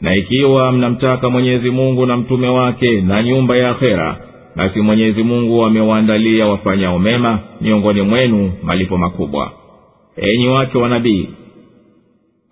[0.00, 4.16] na ikiwa mnamtaka mwenyezi mungu na mtume wake na nyumba ya akhera
[4.56, 9.52] basi mwenyezi mungu amewaandalia wafanyao mema miongoni mwenu malipo makubwa
[10.16, 11.28] enyi wake wa nabii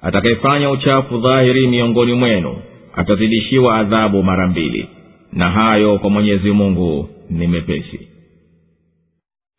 [0.03, 2.57] atakayefanya uchafu dhahiri miongoni mwenu
[2.97, 4.89] atazidishiwa adhabu mara mbili
[5.33, 8.09] na hayo kwa mwenyezi mungu ni mepesi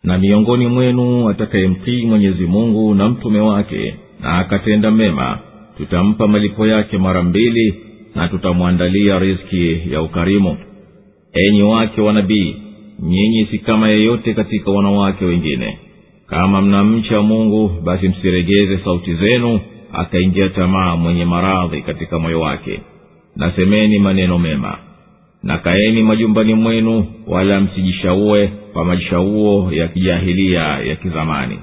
[0.03, 5.39] na miongoni mwenu atakayemtii mwenyezi mungu na mtume wake na akatenda mema
[5.77, 7.75] tutampa malipo yake mara mbili
[8.15, 10.57] na tutamwandalia riski ya ukarimu
[11.33, 12.55] enyi wake wa nabii
[12.99, 15.77] nyinyi si kama yeyote katika wanawake wengine
[16.27, 19.59] kama mnamcha mungu basi msiregeze sauti zenu
[19.93, 22.81] akaingia tamaa mwenye maradhi katika moyo wake
[23.35, 24.77] nasemeni maneno mema
[25.43, 31.59] na kaeni majumbani mwenu wala msijishaue kwa majishauo ya kijahilia ya kizamani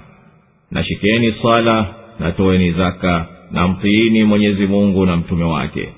[0.70, 1.86] nashikeni shikeni swala
[2.18, 2.32] na
[2.78, 5.88] zaka na mtiini mwenyezi mungu na mtume wake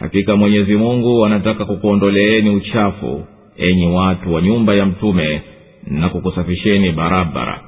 [0.00, 3.24] hakika mwenyezi mungu anataka kukuondoleeni uchafu
[3.56, 5.42] enyi watu wa nyumba ya mtume
[5.86, 7.60] na kukusafisheni barabara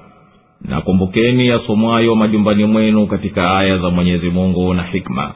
[0.61, 5.33] nakumbukeni kumbukeni yasomwayo majumbani mwenu katika aya za mwenyezi mungu na hikma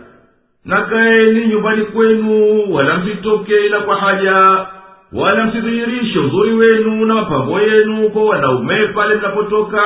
[0.65, 4.65] nakaeni nyumbani kwenu wala msitoke ila kwa haja
[5.13, 9.81] wala msidhihirishe uzuri wenu na mapambo yenu kwa wanaume pale mnapotoka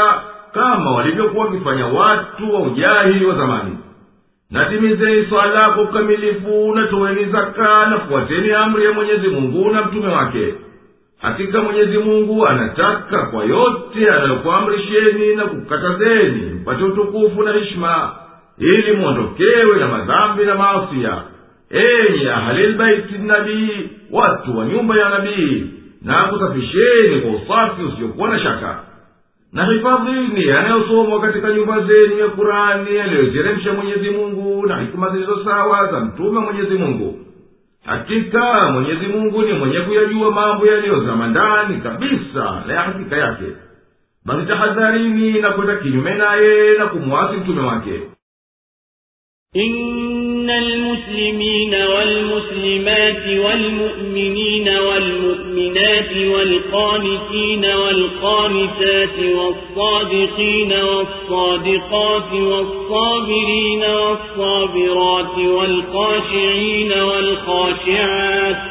[0.53, 3.77] kama walivyokuwa wakifanya watu wa ujahili wa zamani
[4.51, 10.53] natimizeni swala kwa ukamilifu natoweni zaka zakaa amri ya mwenyezi mungu na mtume wake
[11.21, 18.11] hakika mwenyezi mungu anataka kwa yote anayokuamrisheni na kukatazeni mpate utukufu na hishima
[18.57, 21.23] ili mwondokewe na madhambi na maasiya
[21.69, 25.65] enyi ahalilbaiti nabii watu wa nyumba ya nabii
[26.01, 28.77] na kusafisheni kwa usafi usiokuwa na shaka
[29.53, 35.91] na hifadhini yanayosomwa katika nyumba zenu ya kurani yaliyoiteremsha mwenyezi mungu na hikuma zilizo sawa
[35.91, 37.19] za mtume wa mwenyezi mungu
[37.85, 43.45] hakika mwenyezi mungu ni mwenye kuyajua mambo yaliyozama ndani kabisa na ya hakika yake
[44.25, 48.01] basi tahadharini na kwenda kinyume naye na kumwasi mtume wake
[49.53, 50.20] In...
[50.41, 68.70] إن المسلمين والمسلمات والمؤمنين والمؤمنات والقانتين والقانتات والصادقين والصادقات والصابرين والصابرات والقاشعين والقاشعات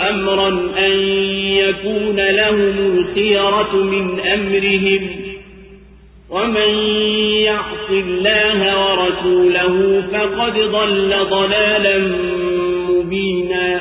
[0.00, 0.98] أمرا أن
[1.58, 5.10] يكون لهم الخيرة من أمرهم
[6.30, 6.74] ومن
[7.44, 11.98] يعص الله ورسوله فقد ضل ضلالا
[12.88, 13.80] مبينا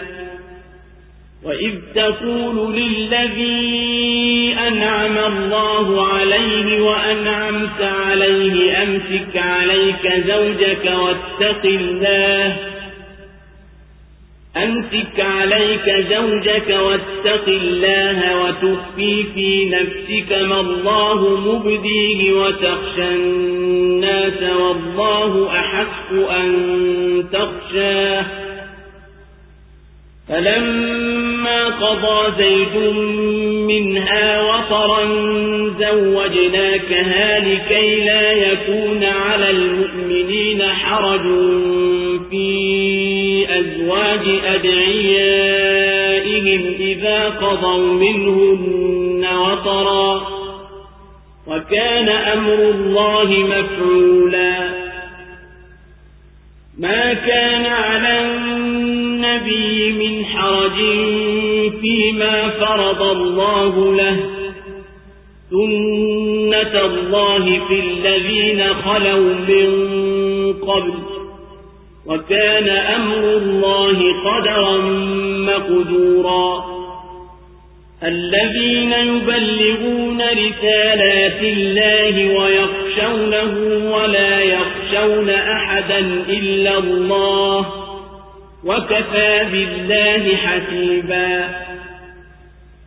[1.46, 3.88] وإذ تقول للذي
[4.68, 12.58] أنعم الله عليه وأنعمت عليه أمسك عليك زوجك واتق الله
[14.64, 26.14] أمسك عليك زوجك واتق الله وتخفي في نفسك ما الله مبديه وتخشى الناس والله أحق
[26.32, 26.52] أن
[27.34, 28.26] تخشاه
[30.30, 32.92] فلما قضى زيد
[33.68, 35.06] منها وطرا
[35.80, 41.22] زوجناكها لكي لا يكون على المؤمنين حرج
[42.30, 42.97] فيه
[43.60, 50.28] أزواج أدعيائهم إذا قضوا منهن وطرا
[51.48, 54.60] وكان أمر الله مفعولا
[56.80, 60.76] ما كان على النبي من حرج
[61.82, 64.18] فيما فرض الله له
[65.50, 69.70] سنة الله في الذين خلوا من
[70.54, 70.94] قبل
[72.08, 74.78] وكان أمر الله قدرا
[75.48, 76.66] مقدورا
[78.04, 86.00] الذين يبلغون رسالات الله ويخشونه ولا يخشون أحدا
[86.30, 87.66] إلا الله
[88.64, 91.50] وكفى بالله حسيبا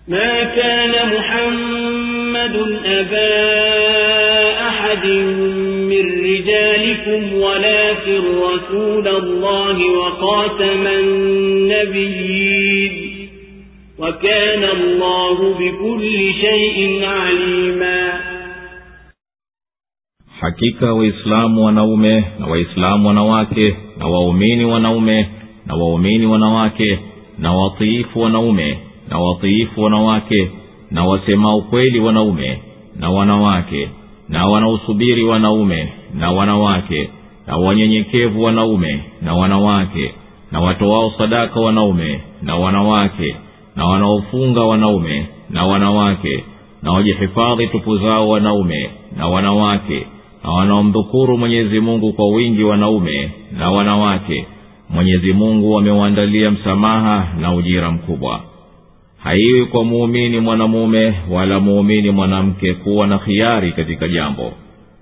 [0.08, 3.70] ما كان محمد أبا
[4.80, 5.06] أحد
[5.92, 12.92] من رجالكم ولكن رسول الله وقاتم النبيين
[13.98, 18.20] وكان الله بكل شيء عليما
[20.40, 25.26] hakika waislamu wanaume na waislamu wanawake na waumini wanaume
[25.66, 26.98] na waumini wanawake
[27.38, 28.78] na watiifu wanaume
[29.08, 30.50] na watiifu wanawake
[30.90, 32.58] na wasema ukweli wanaume
[33.00, 33.88] na wanawake
[34.30, 37.10] na wanaosubiri wanaume na wanawake
[37.46, 40.14] na wanyenyekevu wanaume na wanawake
[40.52, 43.36] na watoao sadaka wanaume na wanawake
[43.76, 46.44] na wanaofunga wanaume na wanawake
[46.82, 50.06] na wajihifadhi tupu zao wanaume na wanawake
[50.44, 54.46] na wanaomdhukuru mwenyezi mungu kwa wingi wanaume na wanawake
[54.90, 58.40] mwenyezi mungu amewaandalia msamaha na ujira mkubwa
[59.24, 64.52] haiwi kwa muumini mwanamume wala muumini mwanamke kuwa na khiari katika jambo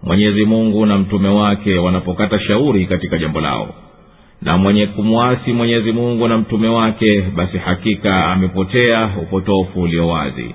[0.03, 3.75] mwenyezi mungu na mtume wake wanapokata shauri katika jambo lao
[4.43, 10.55] na mwenye kumwasi mwenyezi mungu na mtume wake basi hakika amepotea upotofu ulio wazi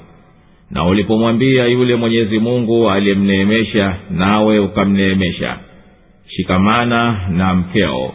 [0.72, 5.58] na ulipomwambia yule mwenyezi mungu aliyemneemesha nawe ukamneemesha
[6.28, 8.12] shikamana na mkeo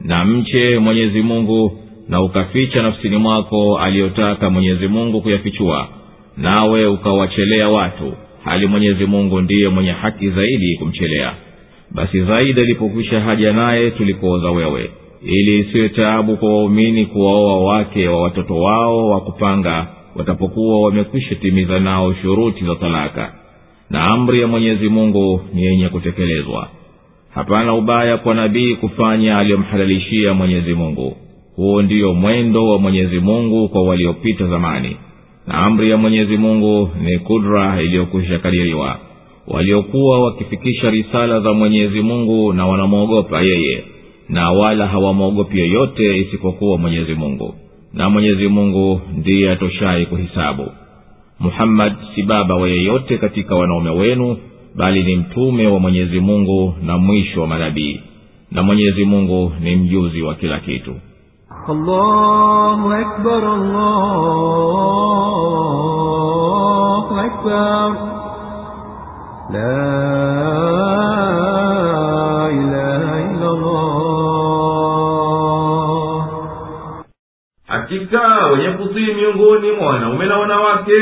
[0.00, 1.81] na mche mwenyezi mungu
[2.12, 5.88] na ukaficha nafsini mwako aliyotaka mwenyezi mungu kuyafichua
[6.36, 8.12] nawe ukawachelea watu
[8.44, 11.34] hali mwenyezi mungu ndiye mwenye haki zaidi kumchelea
[11.90, 14.90] basi zaidi alipokwisha haja naye tulikuoza wewe
[15.26, 19.86] ili isiwe taabu kwa waumini kuwaoa wake wa watoto wao wa kupanga
[20.16, 23.32] watapokuwa wamekwisha timiza nao shuruti za talaka
[23.90, 26.68] na amri ya mwenyezi mungu ni yenye kutekelezwa
[27.34, 31.16] hapana ubaya kwa nabii kufanya aliyomhalalishia mwenyezi mungu
[31.56, 34.96] huu ndiyo mwendo wa mwenyezi mungu kwa waliopita zamani
[35.46, 38.98] na amri ya mwenyezi mungu ni kudra iliyokwisha kadiriwa
[39.48, 43.84] waliokuwa wakifikisha risala za mwenyezi mungu na wanamwogopa yeye
[44.28, 47.54] na wala hawamwogopi yeyote isipokuwa mwenyezi mungu
[47.94, 50.70] na mwenyezi mungu ndiye atoshai kuhisabu
[51.40, 54.36] muhammadi si baba wa yeyote katika wanaume wenu
[54.76, 58.00] bali ni mtume wa mwenyezi mungu na mwisho wa manabii
[58.52, 60.94] na mwenyezi mungu ni mjuzi wa kila kitu
[61.70, 63.66] الله أكبر الله
[67.26, 67.94] أكبر
[69.50, 69.94] لا
[72.50, 74.02] إله إلا الله
[77.68, 80.92] hakika wenye kutii miongoni mwa wanaume na wanawake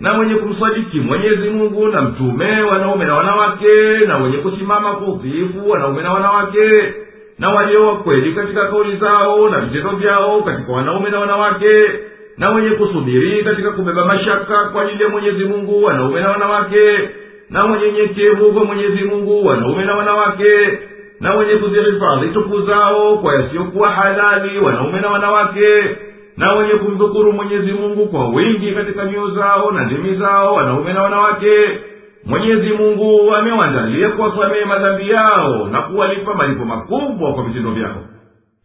[0.00, 3.66] na wenye kumsadiki mwenyezi mungu na mtume wanaume na wanawake
[4.06, 6.70] na wenye kusimama kwa utiifu wanaume na wanawake
[7.38, 11.68] na walio wakweli katika kauli zao na vitendo vyao katika wanaume na wanawake
[12.38, 17.08] na wenye kusubiri katika kubeba mashaka kwa ajili ya mwenyezi mungu wanaume na wanawake
[17.50, 20.78] na wenye nyekevu kwa mwenyezi mungu wanaume na wanawake
[21.20, 25.66] na wenye kuzihifadhi tupu zao kwa yasiyokuwa halali wanaume na wanawake
[26.36, 31.02] na wenye kumdhukuru mwenyezi mungu kwa wingi katika mioyo zao na ndimi zao wanaume na
[31.02, 31.50] wanawake
[32.26, 38.04] mwenyezi mungu amewandalia kuwasamehe madhambi yao na kuwalipa malipo makubwa kwa vitendo vyao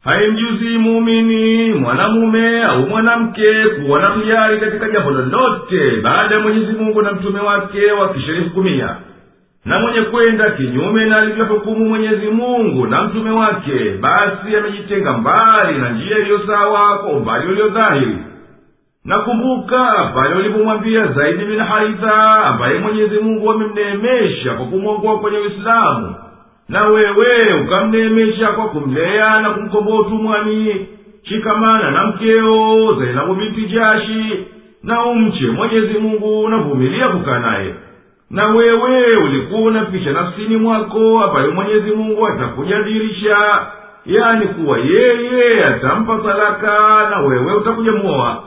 [0.04, 7.02] haimjuzii muumini mwanamume au mwanamke kuwa na hiari katika jambo lolote baada ya mwenyezi mungu
[7.02, 8.96] na mtume wake wakisharihukumia
[9.66, 15.90] na mwenye kwenda kinyume na alivyohukumu mwenyezi mungu na mtume wake basi amejitenga mbali na
[15.90, 18.18] njia iliyo sawa kwa umbali ulio dhahiri
[19.06, 26.16] nakumbuka pale walipomwambia zaidi bin haritha ambaye mwenyezi mungu amemneemesha kwa kumwongoa kwenye uislamu
[26.70, 30.88] na wewe ukamneemesha kwa kumlea na kumkomboa utumwani
[31.24, 34.46] shikamana na mkeo zainabu binti jashi
[34.84, 37.74] na umche mwenyezi mungu navumilia kukaa naye
[38.30, 43.38] na wewe ulikuwa unapisha nafsini mwako ambaye mwenyezi mungu atakujadirisha
[44.06, 46.80] yani kuwa yeye atampa talaka
[47.10, 48.44] na wewe utakuja muoa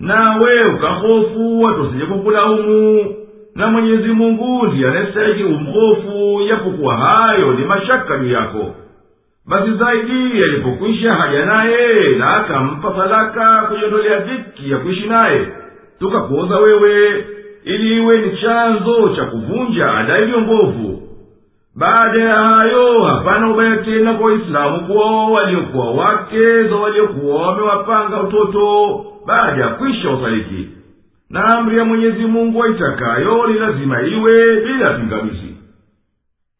[0.00, 3.04] nawe ukahofu watosije wasije kukulaumu
[3.54, 8.74] na mwenyezi mungu ndiye anayestahiki umhofu yapokuwa hayo ni mashaka juu yako
[9.46, 15.46] basi zaidi alipokwisha haja naye na akampa sadaka kujiondolea dhiki ya kuishi naye
[15.98, 17.24] tukakuoza wewe
[17.64, 21.09] ili iwe ni chanzo cha kuvunja adai vyo mbovu
[21.74, 29.04] baada ya hayo hapana ubaya tena kwa waislamu kwao waliokuwa wake za waliokuwa wamewapanga utoto
[29.26, 30.68] baada ya kwisha usaliti
[31.30, 35.54] na amri ya mwenyezi mungu aitakayo ni lazima iwe bila pingamizi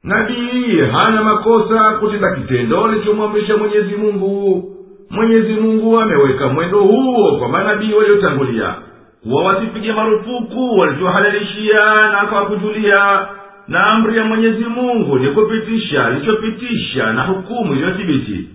[0.05, 4.65] nabii hana makosa kutenda kitendo alichomwamrisha mwenyezi mungu
[5.11, 8.75] mwenyezi mungu ameweka mwendo huo kwa manabii waliotangulia
[9.23, 11.79] kuwa wasipige marufuku walichohalalishia
[12.13, 13.29] na akawakujulia
[13.71, 18.49] na amri ya mwenyezi mungu ni kupitisha na hukumu iliyothibiti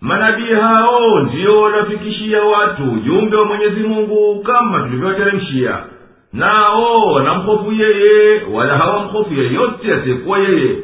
[0.00, 5.78] manabii hao ndiyo waliwafikishia watu ujumbe wa mwenyezi mungu kama tulivyowateremshia
[6.32, 10.76] nao wanamhofu yeye wala hawamhofu yeyote asiyekuwa yeye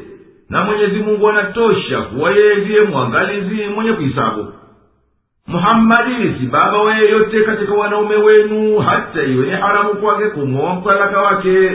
[0.51, 4.47] na mwenyezi mungu anatosha kuwa yeye ndiye mwangalizi mwenye kuhisabu
[5.47, 11.21] muhammadi si baba wa yeyote katika wanaume wenu hata iwe ni haramu kwake kumwoa mtalaka
[11.23, 11.71] wake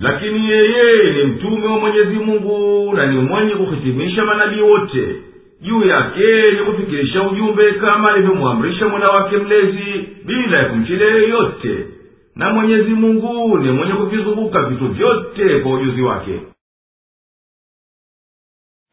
[0.00, 5.16] lakini yeye ni mtume wa mwenyezi mungu na ni mwenye kuhitimisha manabii wote
[5.62, 11.86] juu yake ni kufikirisha ujumbe kama alivyomwamrisha mwana wake mlezi bila ya kumchelea yoyote
[12.36, 16.38] na mwenyezi mungu ni mwenye kuvizunguka vitu vyote kwa ujuzi wake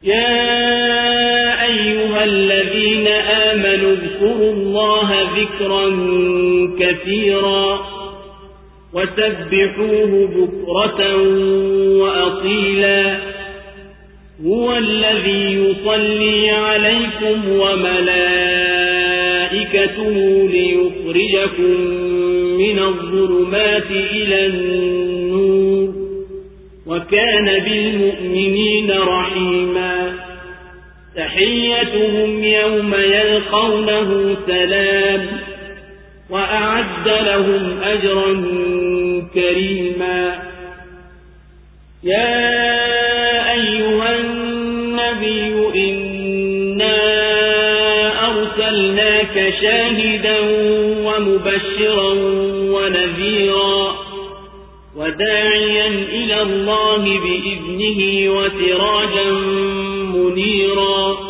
[0.01, 0.37] ya
[8.93, 11.15] وسبحوه بكرة
[11.99, 13.17] وأطيلا
[14.45, 18.17] هو الذي يصلي عليكم وملائكته
[20.49, 21.81] ليخرجكم
[22.57, 25.93] من الظلمات إلى النور
[26.87, 30.11] وكان بالمؤمنين رحيما
[31.15, 35.25] تحيتهم يوم يلقونه سلام
[36.29, 38.33] وأعد لهم أجرا
[39.33, 40.39] كريما
[42.03, 42.35] يا
[43.53, 45.53] أيها النبي
[45.89, 46.95] إنا
[48.27, 50.39] أرسلناك شاهدا
[51.07, 52.13] ومبشرا
[52.73, 53.95] ونذيرا
[54.97, 59.31] وداعيا إلى الله بإذنه وسراجا
[60.15, 61.26] منيرا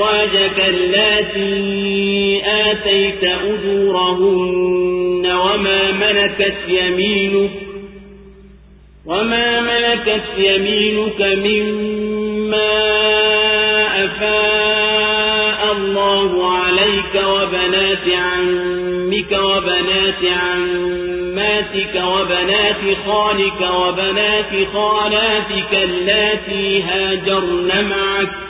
[0.00, 7.50] أزواجك التي آتيت أجورهن وما ملكت يمينك
[9.06, 12.96] وما ملكت يمينك مما
[14.04, 28.49] أفاء الله عليك وبنات عمك وبنات عماتك وبنات خالك وبنات خالاتك التي هاجرن معك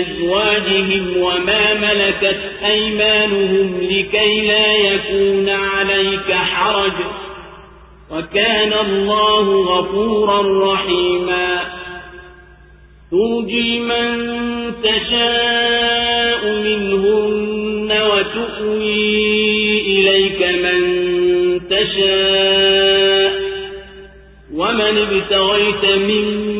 [0.00, 6.92] أزواجهم وما ملكت أيمانهم لكي لا يكون عليك حرج
[8.10, 11.60] وكان الله غفورا رحيما
[13.10, 14.30] ترجي من
[14.82, 20.80] تشاء منهن وتؤوي إليك من
[21.70, 23.40] تشاء
[24.54, 24.98] ومن
[25.30, 26.59] ابتغيت منهن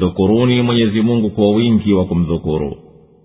[0.00, 2.76] mdhukuruni mwenyezi mungu kwa wingi wa kumdhukuru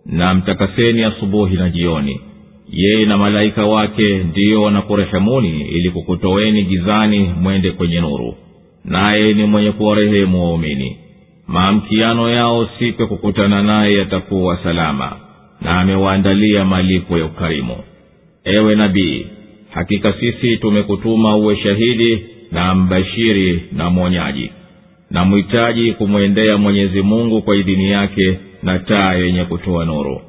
[0.05, 2.21] na mtakaseni asubuhi na jioni
[2.69, 8.36] yeye na malaika wake ndiyo wanakurehemuni ili kukutoweni gizani mwende kwenye nuru
[8.86, 10.97] naye ni mwenye kuwarehemu waumini
[11.47, 15.17] maamkiano yao siku ya kukutana naye yatakuwa salama
[15.61, 17.76] na amewaandalia malipo ya ukarimu
[18.43, 19.26] ewe nabii
[19.69, 24.49] hakika sisi tumekutuma uwe shahidi na mbashiri na mwonyaji
[25.16, 30.22] na kumwendea mwenyezi mungu kwa idhini yake na taa yenye kutoa nuru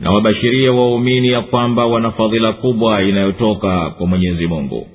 [0.00, 4.86] na wabashirie waumini ya kwamba wana fadhila kubwa inayotoka kwa mwenyezi mungu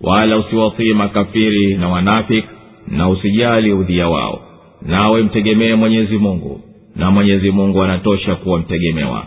[0.00, 2.48] wala usiwatii makafiri na wanafiki
[2.88, 4.40] na usijali udhia wao
[4.82, 6.60] nawe mtegemee mwenyezi mungu
[6.96, 9.26] na mwenyezi mungu anatosha kuwa mtegemewa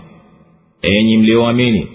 [0.81, 1.87] enyi mlioamini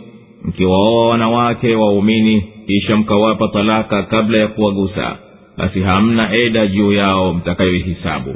[0.45, 5.16] mkiwaoa wanawake waumini kisha mkawapa talaka kabla ya kuwagusa
[5.61, 8.35] basi hamna eda juu yao mtakayoihisabu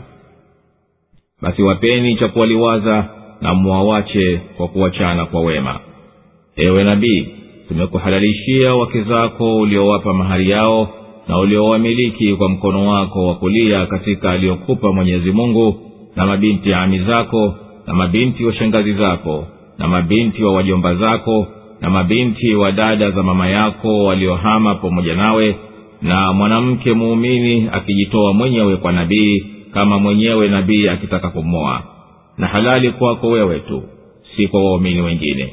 [1.43, 3.05] basi wapeni cha kuwaliwaza
[3.41, 5.81] na mwawache kwa kuwachana kwa wema
[6.57, 7.29] ewe nabii
[7.69, 10.89] tumekuhalalishia wake zako uliowapa mahari yao
[11.29, 15.77] na uliowamiliki kwa mkono wako wa kulia katika aliyokupa mwenyezi mungu
[16.17, 17.55] na mabinti ya ami zako
[17.87, 19.47] na mabinti wa shangazi zako
[19.79, 21.47] na mabinti wa wajomba zako
[21.81, 25.57] na mabinti wa dada za mama yako waliohama pamoja nawe
[26.05, 29.45] na mwanamke muumini akijitoa mwenyewe kwa nabii
[29.75, 31.83] kama mwenyewe nabii akitaka kumoa
[32.39, 33.83] na halali kwako wewe tu
[34.37, 35.53] si kwa waumini wengine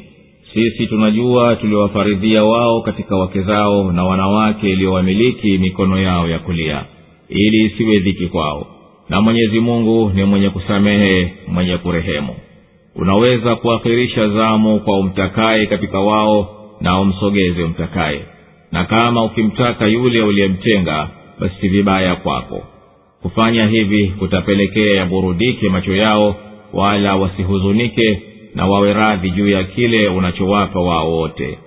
[0.54, 6.84] sisi tunajua tuliowafaridhia wao katika wake zao na wanawake iliyowamiliki mikono yao ya kulia
[7.30, 8.68] ili isiwe dhiki kwao
[9.10, 12.36] na mwenyezi mungu ni mwenye kusamehe mwenye kurehemu
[12.96, 16.48] unaweza kuakhirisha zamu kwa umtakaye katika wao
[16.82, 18.22] na umsogeze umtakaye
[18.72, 21.10] na kama ukimtaka yule uliyemtenga
[21.40, 22.64] basi si vibaya kwako
[23.22, 26.36] kufanya hivi kutapelekea yaburudike macho yao
[26.74, 28.22] wala wasihuzunike
[28.56, 31.60] na wawe radhi juu ya kile unachowapa wao wote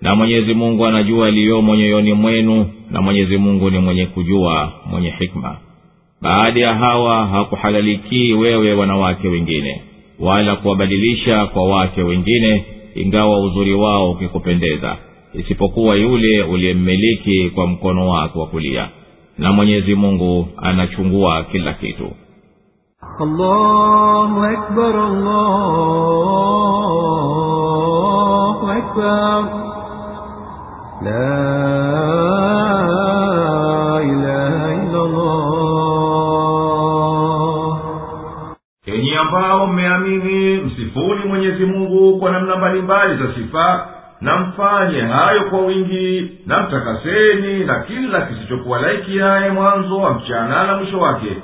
[0.00, 5.58] na mwenyezi mungu anajua yaliyomo nyoyoni mwenu na mwenyezi mungu ni mwenye kujua mwenye hikma
[6.22, 9.82] baada ya hawa hakuhalalikii wewe wanawake wengine
[10.18, 14.96] wala kuwabadilisha kwa wake wengine ingawa uzuri wao ukikupendeza
[15.34, 18.88] isipokuwa yule uliyemmiliki kwa mkono wake wa kulia
[19.38, 22.10] na mwenyezi mungu anachungua kila kitu
[23.20, 26.30] allahu akbar, allahu
[28.70, 29.60] akbar.
[31.04, 31.90] La
[39.24, 43.86] ambao mmeamini, msifuni Mwenyezi Mungu kwa namna mbalimbali za sifa
[44.20, 50.98] namfanye hayo kwa wingi namtakaseni na kila kisichokuwa laiki haye mwanzo wa mchana na mwisho
[50.98, 51.36] wake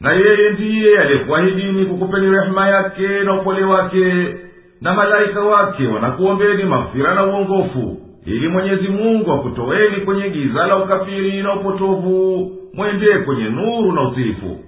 [0.00, 4.34] na yeye ndiye aliyekuahidini kukupeni rehema yake na upole wake
[4.80, 7.96] na malaika wake wanakuombeni mafira na uongofu
[8.26, 14.58] ili mwenyezi mungu akutoweni kwenye giza la ukafiri na upotovu mwende kwenye nuru na utiifu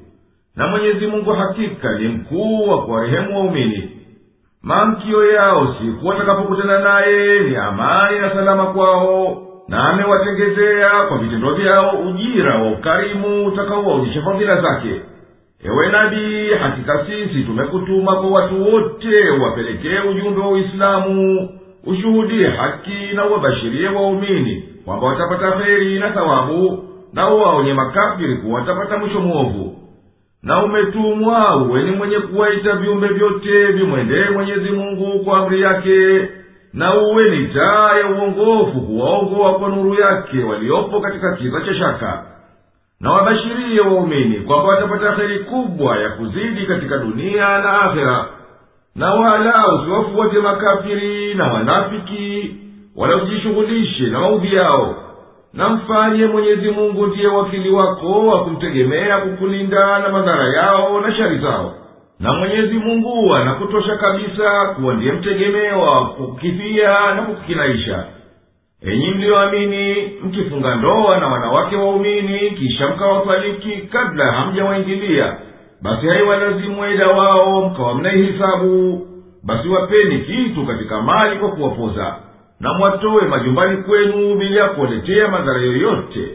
[0.56, 3.90] na mwenyezi mungu hakika ni mkuu wa kuwarehemu waumini
[4.62, 9.38] maamkio yao siku watakapokutana naye ni amani na salama kwao
[9.68, 15.02] na amewatengezea kwa vitendo vyao ujira wa ukarimu utakaowaonyesha fadhila zake
[15.64, 21.48] ewe nabii hakika sisi tumekutuma kwa watu wote uwapelekee ujumbe wa uislamu
[21.86, 28.98] ushuhudie haki na uwabashirie waumini kwamba watapata heri na thawabu na uwaonye makafiri kuwa watapata
[28.98, 29.81] mwisho mwovu
[30.42, 36.28] na umetumwa uwe ni mwenye kuwaita viumbe vyote vimwendee mwenyezi mungu kwa amri yake
[36.74, 42.24] na uwe ni taa ya uongofu kuwaongoa kwa nuru yake waliopo katika kiza cha shaka
[43.00, 48.26] na wabashirie waumini kwamba watapata heri kubwa ya kuzidi katika dunia na akhera
[48.96, 52.56] na wala usiwafuate makafiri na wanafiki
[52.96, 55.11] wala usijishughulishe na maudhi yao
[55.54, 61.38] na mfanye mwenyezi mungu ndiye wakili wako wa kumtegemea kukulinda na madhara yao na shari
[61.38, 61.74] zao
[62.20, 68.04] na mwenyezi mungu anakutosha kabisa kuwa ndiye mtegemewa kukukidhia na kukukinaisha
[68.82, 75.36] enyi mliyoamini mkifunga ndoa na wanawake waumini kisha mkawafariki kabla hamjawaingilia
[75.82, 79.06] basi haiwalazimu eda wao mkawa mnaihisabu
[79.44, 82.14] basi wapeni kitu katika mali kwa kuwapoza
[82.62, 86.28] na mwatowe majumbani kwenu bila kuwaletea madhara yoyote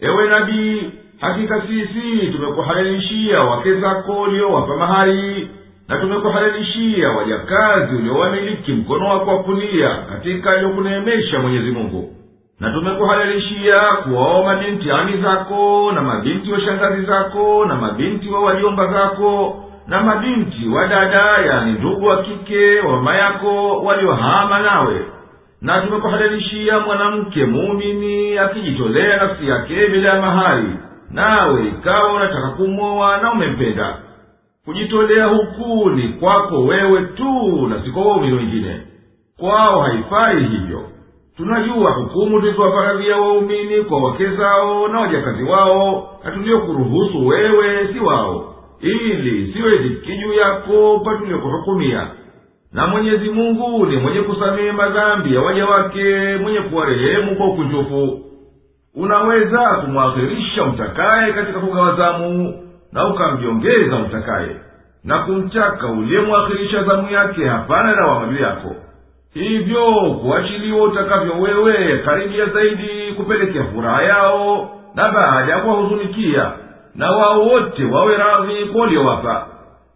[0.00, 0.82] ewe nabii
[1.20, 5.50] hakika sisi tumekuhalalishia wake zako uliowapa mahari
[5.88, 12.14] na tumekuhalalishia wajakazi uliowamiliki mkono wako wa kulia katika aliyokuneemesha mwenyezi mungu
[12.60, 18.86] na tumekuhalalishia kuwawa mabinti ani zako na mabinti wa shangazi zako na mabinti wa wajomba
[18.92, 25.00] zako na mabinti wa dada yani ndugu wa kike wa mama yako waliohama nawe
[25.62, 30.68] na tumekuhalalishia mwanamke muumini akijitolea nafsi yake bila ya mahari
[31.10, 33.96] nawe ikawa unataka kumowa na umempenda
[34.64, 38.80] kujitolea huku ni kwako wewe tu na siko waumini wengine
[39.38, 40.82] kwao haifai hivyo
[41.36, 48.54] tunajua hukumu tulizowafakaria waumini kwa wake zao na wajakazi wao na tuliokuruhusu wewe si wao
[48.80, 52.06] ili siwe dhiki juu yako patuliokuhukumia
[52.72, 58.20] na mwenyezi mungu ni mwenye kusamehe madhambi ya waja wake mwenye kuwarehemu kwa ukunjufu
[58.96, 62.54] unaweza kumwakhirisha utakaye katika kugawa zamu
[62.92, 64.56] na ukamjongeza utakaye
[65.04, 68.74] na kumtaka uliyemwakhirisha zamu yake hapana na juu yako
[69.34, 69.84] hivyo
[70.22, 76.50] kuachiliwa utakavyo wewe karibia zaidi kupelekea furaha yao na baada ya kuwahuzunikia
[76.94, 79.46] na wao wote wawe radhi kwa uliowapa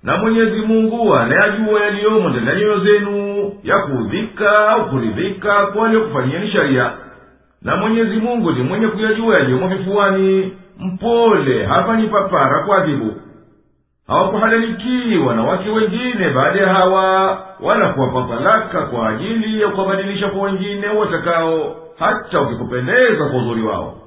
[0.02, 6.50] na mwenyezi mungu anayajua yaliyomo ndani ya nyoyo zenu ya kuudhika au kuridhika kwa waliokufanyieni
[6.50, 6.90] sharia
[7.62, 13.12] na mwenyezi mungu ni mwenye kuyajua yaliyomo vifuani mpole hafanyi papara kuadhibu
[14.06, 21.76] hawakuhalaliki wanawake wengine baada ya hawa wala kuwapa kwa ajili ya kuwabadilisha kwa wengine watakao
[21.98, 23.98] hata ukikupendeza kwa uzuri wao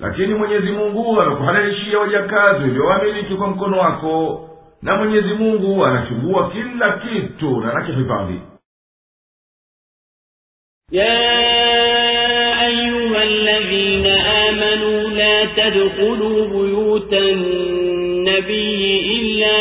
[0.00, 4.44] lakini mwenyezi mungu amekuhalalishia wajakazi uliowamiliki kwa mkono wako
[4.82, 8.40] na mwenyezi mungu anachugua kila kitu nanachokipambi
[10.92, 11.58] يا
[12.66, 19.56] أيها الذين آمنوا لا تدخلوا بيوت النبي إلا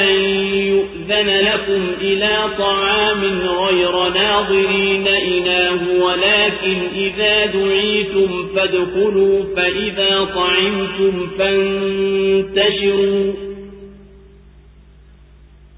[0.00, 0.14] أن
[0.54, 13.47] يؤذن لكم إلى طعام غير ناظرين إناه ولكن إذا دعيتم فادخلوا فإذا طعمتم فانتشروا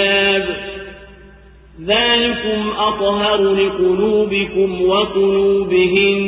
[0.00, 0.56] الكتاب
[1.86, 6.20] ذلكم أطهر لقلوبكم وقلوبهم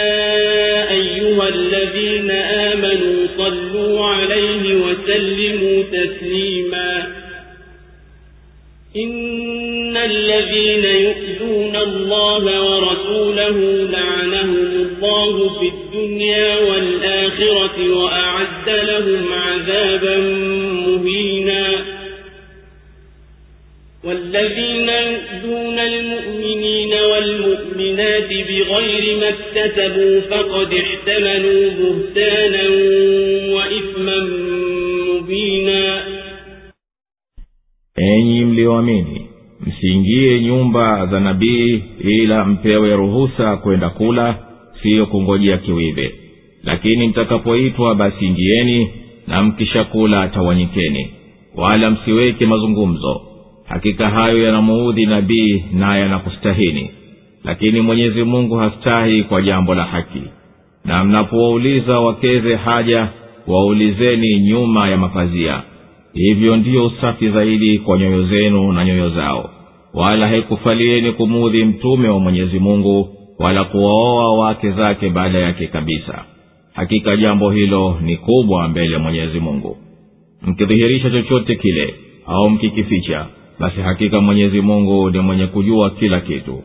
[0.92, 2.32] أيها الذين
[2.72, 7.08] آمنوا صلوا عليه وسلموا تسليما
[8.98, 11.07] إن الذين
[11.88, 20.18] الله ورسوله لعنهم الله في الدنيا والآخرة وأعد لهم عذابا
[20.88, 21.68] مهينا
[24.04, 24.92] والذين
[25.44, 32.64] دون المؤمنين والمؤمنات بغير ما اكتسبوا فقد احتملوا بهتانا
[33.54, 34.20] وإثما
[35.14, 36.04] مبينا
[38.00, 39.17] أي مليومين
[39.78, 44.36] msiingie nyumba za nabii ila mpewe ruhusa kwenda kula
[44.82, 46.14] siyo kungojea kiwive
[46.64, 48.90] lakini mtakapoitwa basi ingieni
[49.28, 51.10] na mkishakula tawanyikeni
[51.56, 53.22] wala msiweke mazungumzo
[53.68, 56.92] hakika hayo yanamuudhi nabii naye yanakustahini
[57.44, 60.22] lakini mwenyezi mungu hastahi kwa jambo la haki
[60.86, 63.08] na mnapowauliza wakeze haja
[63.48, 65.62] waulizeni nyuma ya mapazia
[66.14, 69.50] hivyo ndiyo usafi zaidi kwa nyoyo zenu na nyoyo zao
[69.98, 73.08] wala haikufalieni kumudhi mtume wa mwenyezi mungu
[73.40, 76.26] wala kuwaoa wake zake baada yake kabisa
[76.74, 79.78] hakika jambo hilo ni kubwa mbele ya mwenyezi mungu
[80.42, 81.94] mkidhihirisha chochote kile
[82.28, 83.26] au mkikificha
[83.60, 86.64] basi hakika mwenyezi mungu ni mwenye kujua kila kitu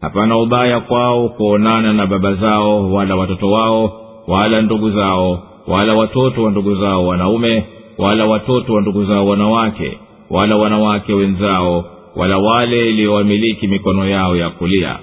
[0.00, 3.92] hapana ubaya kwao kuonana na baba zao wala watoto wao
[4.28, 7.64] wala ndugu zao wala watoto wa ndugu zao wanaume
[7.98, 9.98] wala watoto wa ndugu zao wanawake
[10.30, 11.84] wala wanawake wenzao
[12.16, 14.98] wala wale iliyowamiliki mikono yao ya kulia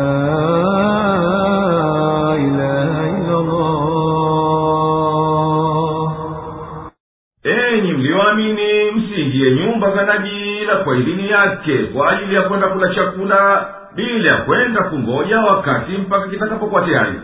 [9.26, 13.66] ndiye nyumba za najila kwa idini yake kwa ajili ya kwenda kula chakula
[13.96, 17.14] bila ya kwenda kungoja wakati mpaka kitakapokuwa tayari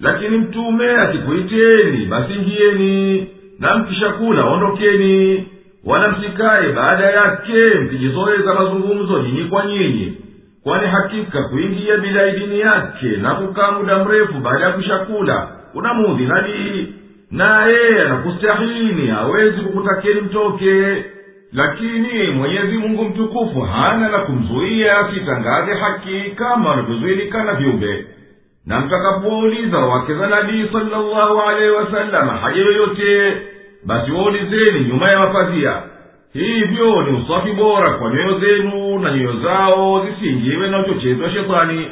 [0.00, 3.28] lakini mtume akikuiteni basi ingieni
[3.58, 5.46] na mkishakula ondokeni
[5.84, 10.12] wala msikaye baada yake mkijizoeza mazungumzo nyinyi kwa nyinyi
[10.62, 16.24] kwani hakika kuingia bila idini yake na kukaa muda mrefu baada ya kushakula kuna mudhi
[16.24, 16.92] nabii
[17.30, 21.00] naye anakustahini hawezi kukutakeni mtoke
[21.52, 28.04] lakini mwenyezi mungu mtukufu hana la kumzuia asitangaze haki kama wanavyozuilikana viumbe
[28.66, 33.32] na mtakapowauliza wake za nabii salllahu alehi wasalama haja yoyote
[33.86, 35.82] basi waulizeni nyuma ya mapazia
[36.32, 41.90] hivyo ni usafi bora kwa nyoyo zenu na nyoyo zao zisingiwe na uchochezi wa shetani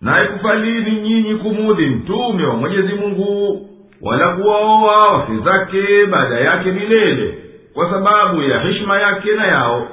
[0.00, 3.66] naye kufalini nyinyi kumudhi mtume wa mwenyezi mungu
[4.02, 7.34] wala kuwaowa wake zake baada yake milele
[7.74, 9.88] kwa sababu ya heshima yake na yao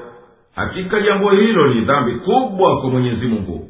[0.56, 3.70] hakika jambo hilo ni dhambi kubwa kwa mwenyezi mungu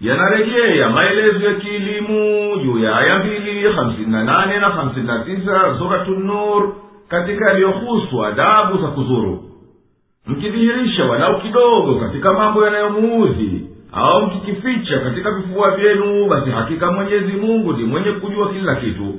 [0.00, 5.76] yanarejea maelezo ya kielimu juu ya aya mbili hamsini na nane na hamsini na tisa
[5.78, 6.72] suratunur
[7.08, 9.44] katika yaliyohusu adabu za kuzuru
[10.26, 17.72] mkidhihirisha walau kidogo katika mambo yanayomuudhi au mkikificha katika vifua vyenu basi hakika mwenyezi mungu
[17.72, 19.14] ni mwenye kujua kila kitu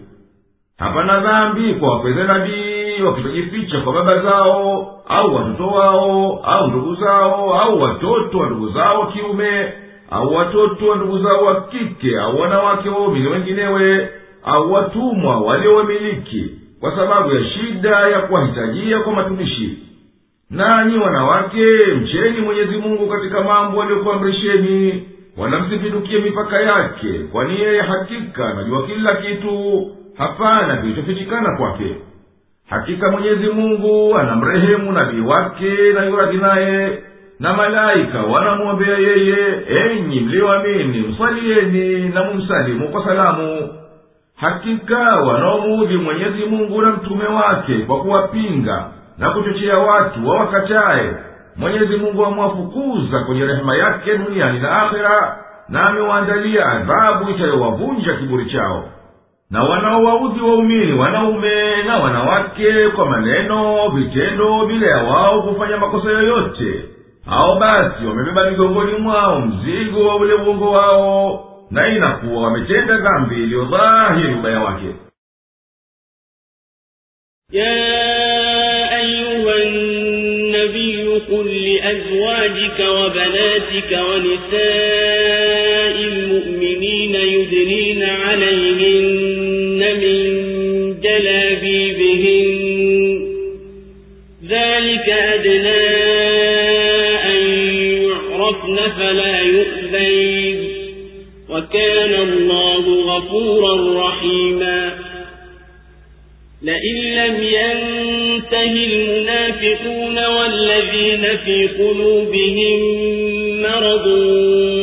[0.78, 2.69] hapana dhambi kwa wapeze nabii
[3.08, 9.00] wengi kwa baba zao au watoto wao au ndugu zao au watoto wa ndugu zao
[9.00, 9.74] wa kiume
[10.12, 14.10] au watoto wa ndugu zao wa kike au wanawake waumini wenginewe
[14.44, 19.78] au watumwa waliowamiliki kwa sababu ya shida ya kuwahitajia kwa matumishi
[20.50, 21.66] nanyi wanawake
[22.02, 25.04] mcheni mwenyezi mungu katika mambo aliyokuamrisheni
[25.38, 29.88] wala msipindukie mipaka yake kwani yeye hakika anajua kila kitu
[30.18, 31.96] hapana kilichofichikana kwake
[32.70, 37.00] hakika mwenyezi mungu anamrehemu nabii wake na yuradhi naye
[37.40, 43.70] na malaika wanamwombea yeye enyi mlioamini mswalieni na mumsalimu kwa salamu
[44.36, 48.86] hakika wanaomuudhi mwenyezi mungu na mtume wake kwa kuwapinga
[49.18, 51.16] na kuchochea watu wawakataye
[51.56, 55.38] mwenyezi mungu amwafukuza kwenye rehema yake duniani na akhera
[55.70, 58.86] na amewaandalia adhabu itayowavunja kiburi chao
[59.50, 66.74] na wanaowaudhi waumini wanaume na wanawake kwa maneno vitendo bila ya wao kufanya makosa yoyote
[67.26, 73.66] hao basi wamebeba migongoni mwao mzigo wa ule uongo wao na inakuwa wametenda dhambi iliyo
[73.66, 74.88] dhahiri ubaya wake
[84.10, 89.09] ونساء المؤمنين يدنين عليهن
[95.40, 95.90] أدنى
[97.34, 97.44] أن
[98.04, 100.58] يعرفن فلا يؤذين
[101.50, 102.84] وكان الله
[103.16, 103.74] غفورا
[104.08, 104.80] رحيما
[106.62, 112.80] لئن لم ينتهي المنافقون والذين في قلوبهم
[113.62, 114.08] مرض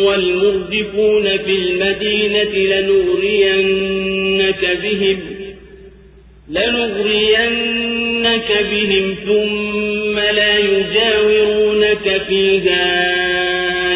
[0.06, 5.18] والمردفون في المدينة لنغرينك بهم
[6.50, 7.75] لنغرينك
[8.34, 12.92] يستهزئونك بهم ثم لا يجاورونك فيها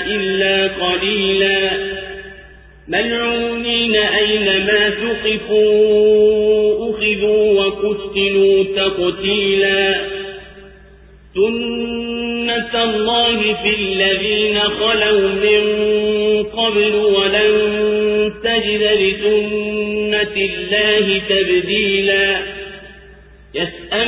[0.06, 1.70] إلا قليلا
[2.88, 9.94] ملعونين أينما تقفوا أخذوا وقتلوا تقتيلا
[11.34, 15.64] سنة الله في الذين خلوا من
[16.44, 17.70] قبل ولن
[18.44, 22.49] تجد لسنة الله تبديلا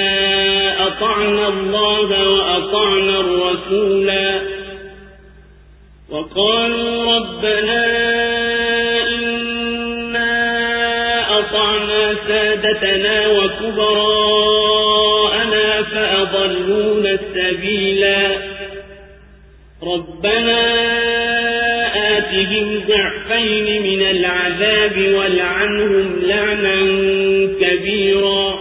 [0.88, 4.42] أطعنا الله وأطعنا الرسولا
[6.10, 7.86] وقالوا ربنا
[9.08, 10.28] إنا
[11.40, 18.28] أطعنا سادتنا وكبراءنا فأضلون السبيلا
[19.84, 20.99] ربنا
[22.40, 26.78] عليهم ضعفين من العذاب ولعنهم لعنا
[27.62, 28.60] كبيرا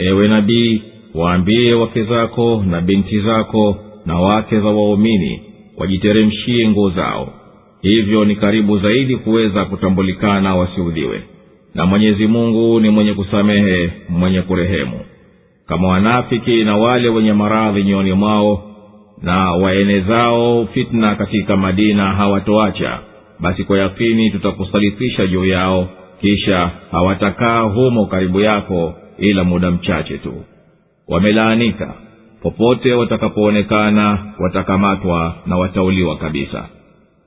[0.00, 0.82] ewe nabii
[1.14, 3.76] waambie wake zako na binti zako
[4.06, 5.42] na wake za waumini
[5.78, 7.32] wajiteremshie nguo zao
[7.82, 11.22] hivyo ni karibu zaidi kuweza kutambulikana wasiudhiwe
[11.74, 15.00] na mwenyezi mungu ni mwenye kusamehe mwenye kurehemu
[15.66, 18.67] kama wanafiki na wale wenye maradhi nyoyoni mwao
[19.22, 22.98] na waenezao fitna katika madina hawatoacha
[23.40, 25.88] basi kwa yakini tutakusalifisha juu yao
[26.20, 30.32] kisha hawatakaa humo karibu yako ila muda mchache tu
[31.08, 31.94] wamelaanika
[32.42, 36.68] popote watakapoonekana watakamatwa na watauliwa kabisa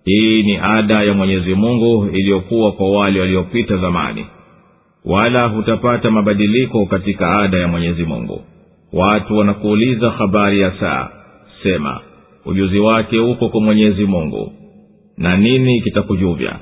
[0.05, 4.25] hii ni ada ya mwenyezi mungu iliyokuwa kwa wale waliopita zamani
[5.05, 8.41] wala hutapata mabadiliko katika ada ya mwenyezi mungu
[8.93, 11.09] watu wanakuuliza habari ya saa
[11.63, 11.99] sema
[12.45, 14.53] ujuzi wake uko kwa mwenyezi mungu
[15.17, 16.59] na nini kitakujuvya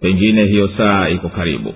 [0.00, 1.74] pengine hiyo saa iko karibu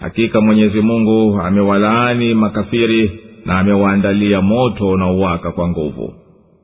[0.00, 3.10] hakika mwenyezi mungu amewalaani makafiri
[3.46, 6.14] na amewaandalia moto unaowaka kwa nguvu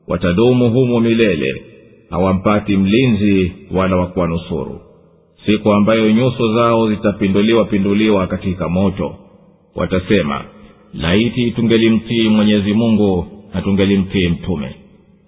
[0.07, 1.61] watadumu humo milele
[2.09, 4.81] hawampati mlinzi wala wa kuwanusuru
[5.45, 9.15] siku ambayo nyuso zao zitapinduliwa pinduliwa katika moto
[9.75, 10.41] watasema
[10.93, 14.75] laiti tungelimtii mwenyezi mungu na tungelimtii mtume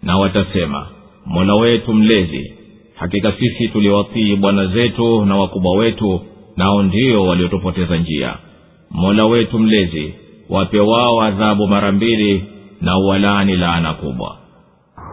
[0.01, 0.87] na watasema
[1.25, 2.53] mola wetu mlezi
[2.95, 6.21] hakika sisi tuliwatii bwana zetu na wakubwa wetu
[6.57, 8.33] nao ndio waliotupoteza njia
[8.91, 10.13] mola wetu mlezi
[10.49, 12.43] wape wao adhabu mara mbili
[12.81, 14.35] na uwalaani laana kubwa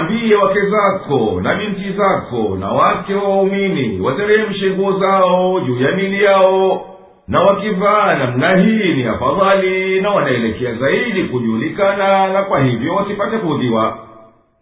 [0.00, 5.92] waambie wake zako na binti zako na wake wa waumini wateremshe nguo zao juu ya
[5.92, 6.84] mili yao
[7.28, 13.98] na wakivaa namna hii ni afadhali na wanaelekea zaidi kujulikana na kwa hivyo wasipate kuudhiwa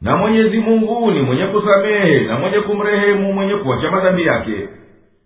[0.03, 4.69] na mwenyezi mungu ni mwenye kusamehe na mwenye kumrehemu mwenye kuacha madhambi yake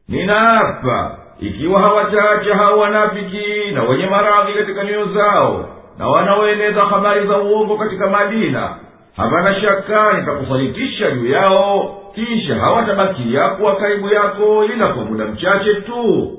[0.08, 5.68] ninaapa ikiwa hawataacha hao wanafiki na wenye maradhi katika nyoyo zao
[5.98, 8.76] na wanaoeneza habari za uongo katika madina
[9.16, 16.32] hapana shaka nitakusadikisha juu yao kisha hawatabakia kuwa karibu yako ila kwa muda mchache tu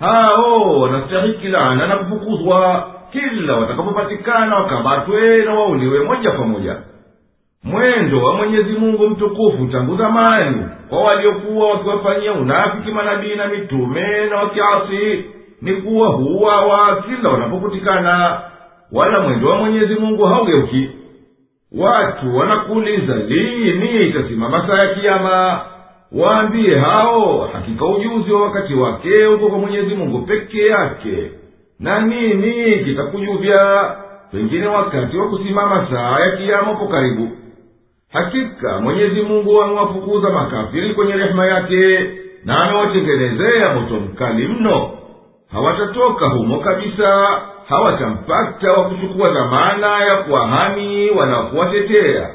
[0.00, 6.76] hao wanastahiki laana na kufukuzwa kila watakapopatikana wakamatwe na wauliwe moja kwa moja
[7.64, 14.36] mwendo wa mwenyezi mungu mtukufu tangu zamani kwa waliokuwa wakiwafanyia unafiki manabii na mitume na
[14.36, 15.24] wakiasi
[15.62, 18.40] ni kuwa huwawa kila wanapokutikana
[18.92, 20.88] wala mwendo wa mwenyezi mungu haugeuki
[21.72, 25.60] watu wanakuuliza lini itasimama saa ya kiama
[26.12, 31.30] waambie hao hakika ujuzi wa wakati wake uko kwa mwenyezi mungu peke yake
[31.80, 33.94] na nini kitakujuvya
[34.32, 37.28] pengine wakati wa kusimama saa ya kiama uko karibu
[38.12, 42.10] hakika mwenyezi mungu amewafukuza makafiri kwenye rehema yake
[42.44, 44.90] na amewatengenezea moto mkali mno
[45.52, 47.30] hawatatoka humo kabisa
[47.70, 52.30] hawatampata wa kuchukua dhamana ya kuwahami wanaokuwatetea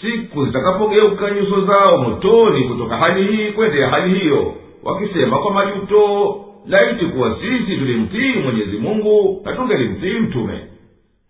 [0.00, 6.36] siku zitakapogeuka nyuso zao motoni kutoka hali hii kwende ya hali hiyo wakisema kwa majuto
[6.66, 10.60] laiti kuwa sisi tulimtii mwenyezi mungu na mtume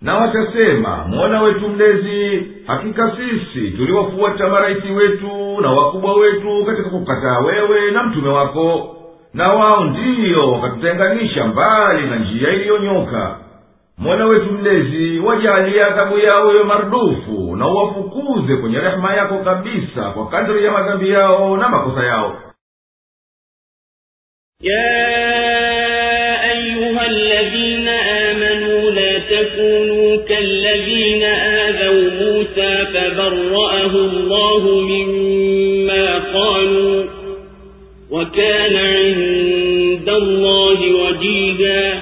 [0.00, 7.38] na watasema mola wetu mlezi hakika sisi tuliwafuata maraisi wetu na wakubwa wetu katika kukataa
[7.38, 8.96] wewe na mtume wako
[9.34, 13.43] na wao ndiyo wakatutenganisha mbali na njia iliyonyoka
[13.98, 20.28] mola wetu mlezi wajalie adhabu yao iwe mardufu na uwafukuze kwenye rehema yako kabisa kwa
[20.28, 22.36] kadri ya madhambi yao na makosa yao
[24.60, 25.20] ya
[26.40, 27.92] ayuha alladhina
[28.30, 37.04] amanu la takunu kalladhina adhaw musa fabarra'ahu allahu mimma qalu
[38.10, 41.98] وكان عند الله وجيدا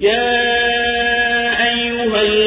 [0.00, 0.55] يا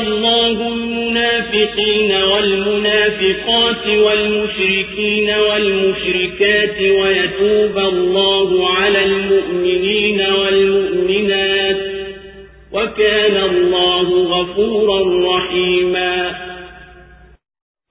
[0.00, 11.80] الله المنافقين والمنافقات والمشركين والمشركات ويتوب الله على المؤمنين والمؤمنات
[12.72, 15.00] وكان الله غفورا
[15.36, 16.32] رحيما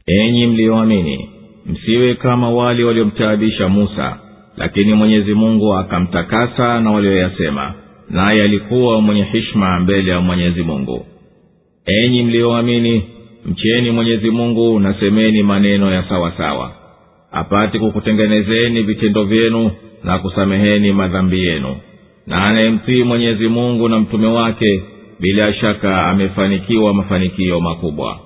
[0.09, 1.29] enyi mliyoamini
[1.65, 4.19] msiwe kama wale waliomtaabisha musa
[4.57, 7.73] lakini mwenyezi mungu akamtakasa na walioyasema
[8.09, 11.05] naye alikuwa mwenye hishma mbele ya mwenyezi mungu
[11.85, 13.03] enyi mliyoamini
[13.45, 14.95] mcheni mwenyezi mungu na
[15.43, 16.71] maneno ya sawa sawa
[17.31, 19.71] apate kukutengenezeni vitendo vyenu
[20.03, 21.75] na kusameheni madhambi yenu
[22.27, 24.83] na anayemtii mwenyezi mungu na mtume wake
[25.19, 28.19] bila shaka amefanikiwa mafanikio makubwa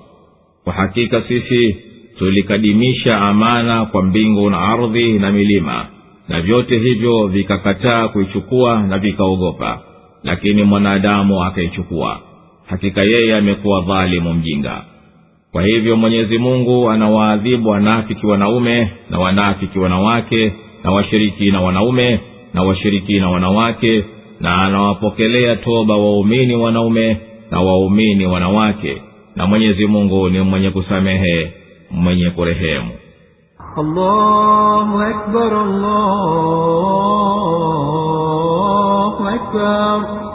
[0.64, 1.76] kwa hakika sisi
[2.18, 5.86] tulikadimisha amana kwa mbingu na ardhi na milima
[6.28, 9.80] na vyote hivyo vikakataa kuichukua na vikaogopa
[10.24, 12.20] lakini mwanadamu akaichukua
[12.70, 14.82] hakika yeye amekuwa dhalimu mjinga
[15.52, 20.52] kwa hivyo mwenyezi mungu anawaadhibu wanafiki wanaume na wanafiki wanawake
[20.84, 22.20] na washirikina wanaume
[22.54, 24.04] na washirikina wanawake
[24.40, 27.16] na anawapokelea toba waumini wanaume
[27.50, 29.02] na waumini wanawake
[29.36, 31.52] na mwenyezi mungu ni mwenye kusamehe
[31.90, 32.88] mwenye kurehemu
[33.76, 35.98] allahu akbar, allahu
[39.28, 40.29] akbar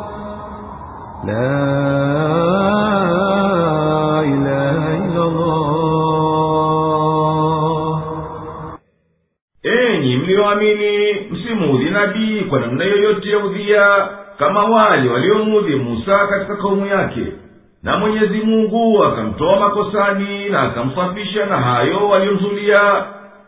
[9.64, 14.08] enyi mliyoamini msimuudhi nabii kwa namna yoyote ya udhia
[14.38, 17.26] kama wale waliomuudhi musa katika kaumu yake
[17.84, 23.04] na mwenyezi mungu akamtoa makosani na akamsafisha na hayo waliyomzulia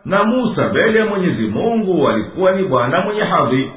[0.06, 3.70] na musa mbele ya mwenyezi mungu alikuwa ni bwana mwenye hadhi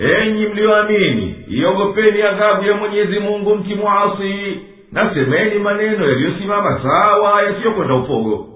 [0.00, 4.60] enyi mliyoamini iogopeni adhabu ya mwenyezi mungu mkimwasi
[4.92, 8.46] nasemeni maneno yaliyosimama sawa yasiyokwenda upogo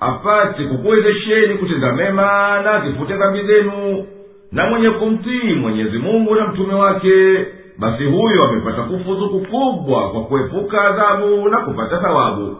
[0.00, 4.06] apate kukuwezesheni kutenda mema na zifute dhambi zenu
[4.52, 7.46] na mwenye kumtii mwenyezi mungu na mtume wake
[7.78, 12.56] basi huyo amepata kufuzu kukubwa kwa kuepuka adhabu na kupata thawabu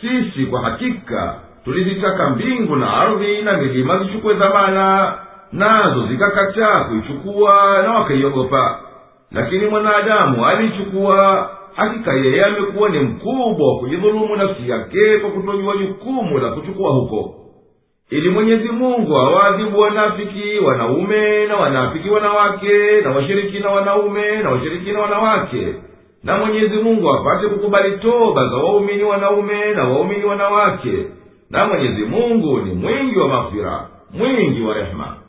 [0.00, 1.34] sisi kwa hakika
[1.64, 5.14] tulizitaka mbingu na ardhi na milima zichukue dhamana
[5.52, 8.78] nazo zikakataa kuichukua na wakaiogopa
[9.32, 16.38] lakini mwanadamu aliichukuwa hakika yeye amekuwa ni mkubwa wa kujidhulumu nafsi yake kwa kutojua jukumu
[16.38, 17.34] la kuchukua huko
[18.10, 25.68] ili mwenyezi mungu awaadhibu wanafiki wanaume na wanafiki wanawake na washirikina wanaume na washirikina wanawake
[26.24, 30.94] na mwenyezi mungu apate kukubali toba za waumini wanaume na waumini wanawake
[31.50, 35.25] na mwenyezi mungu ni mwingi wa maghfira mwingi wa rehema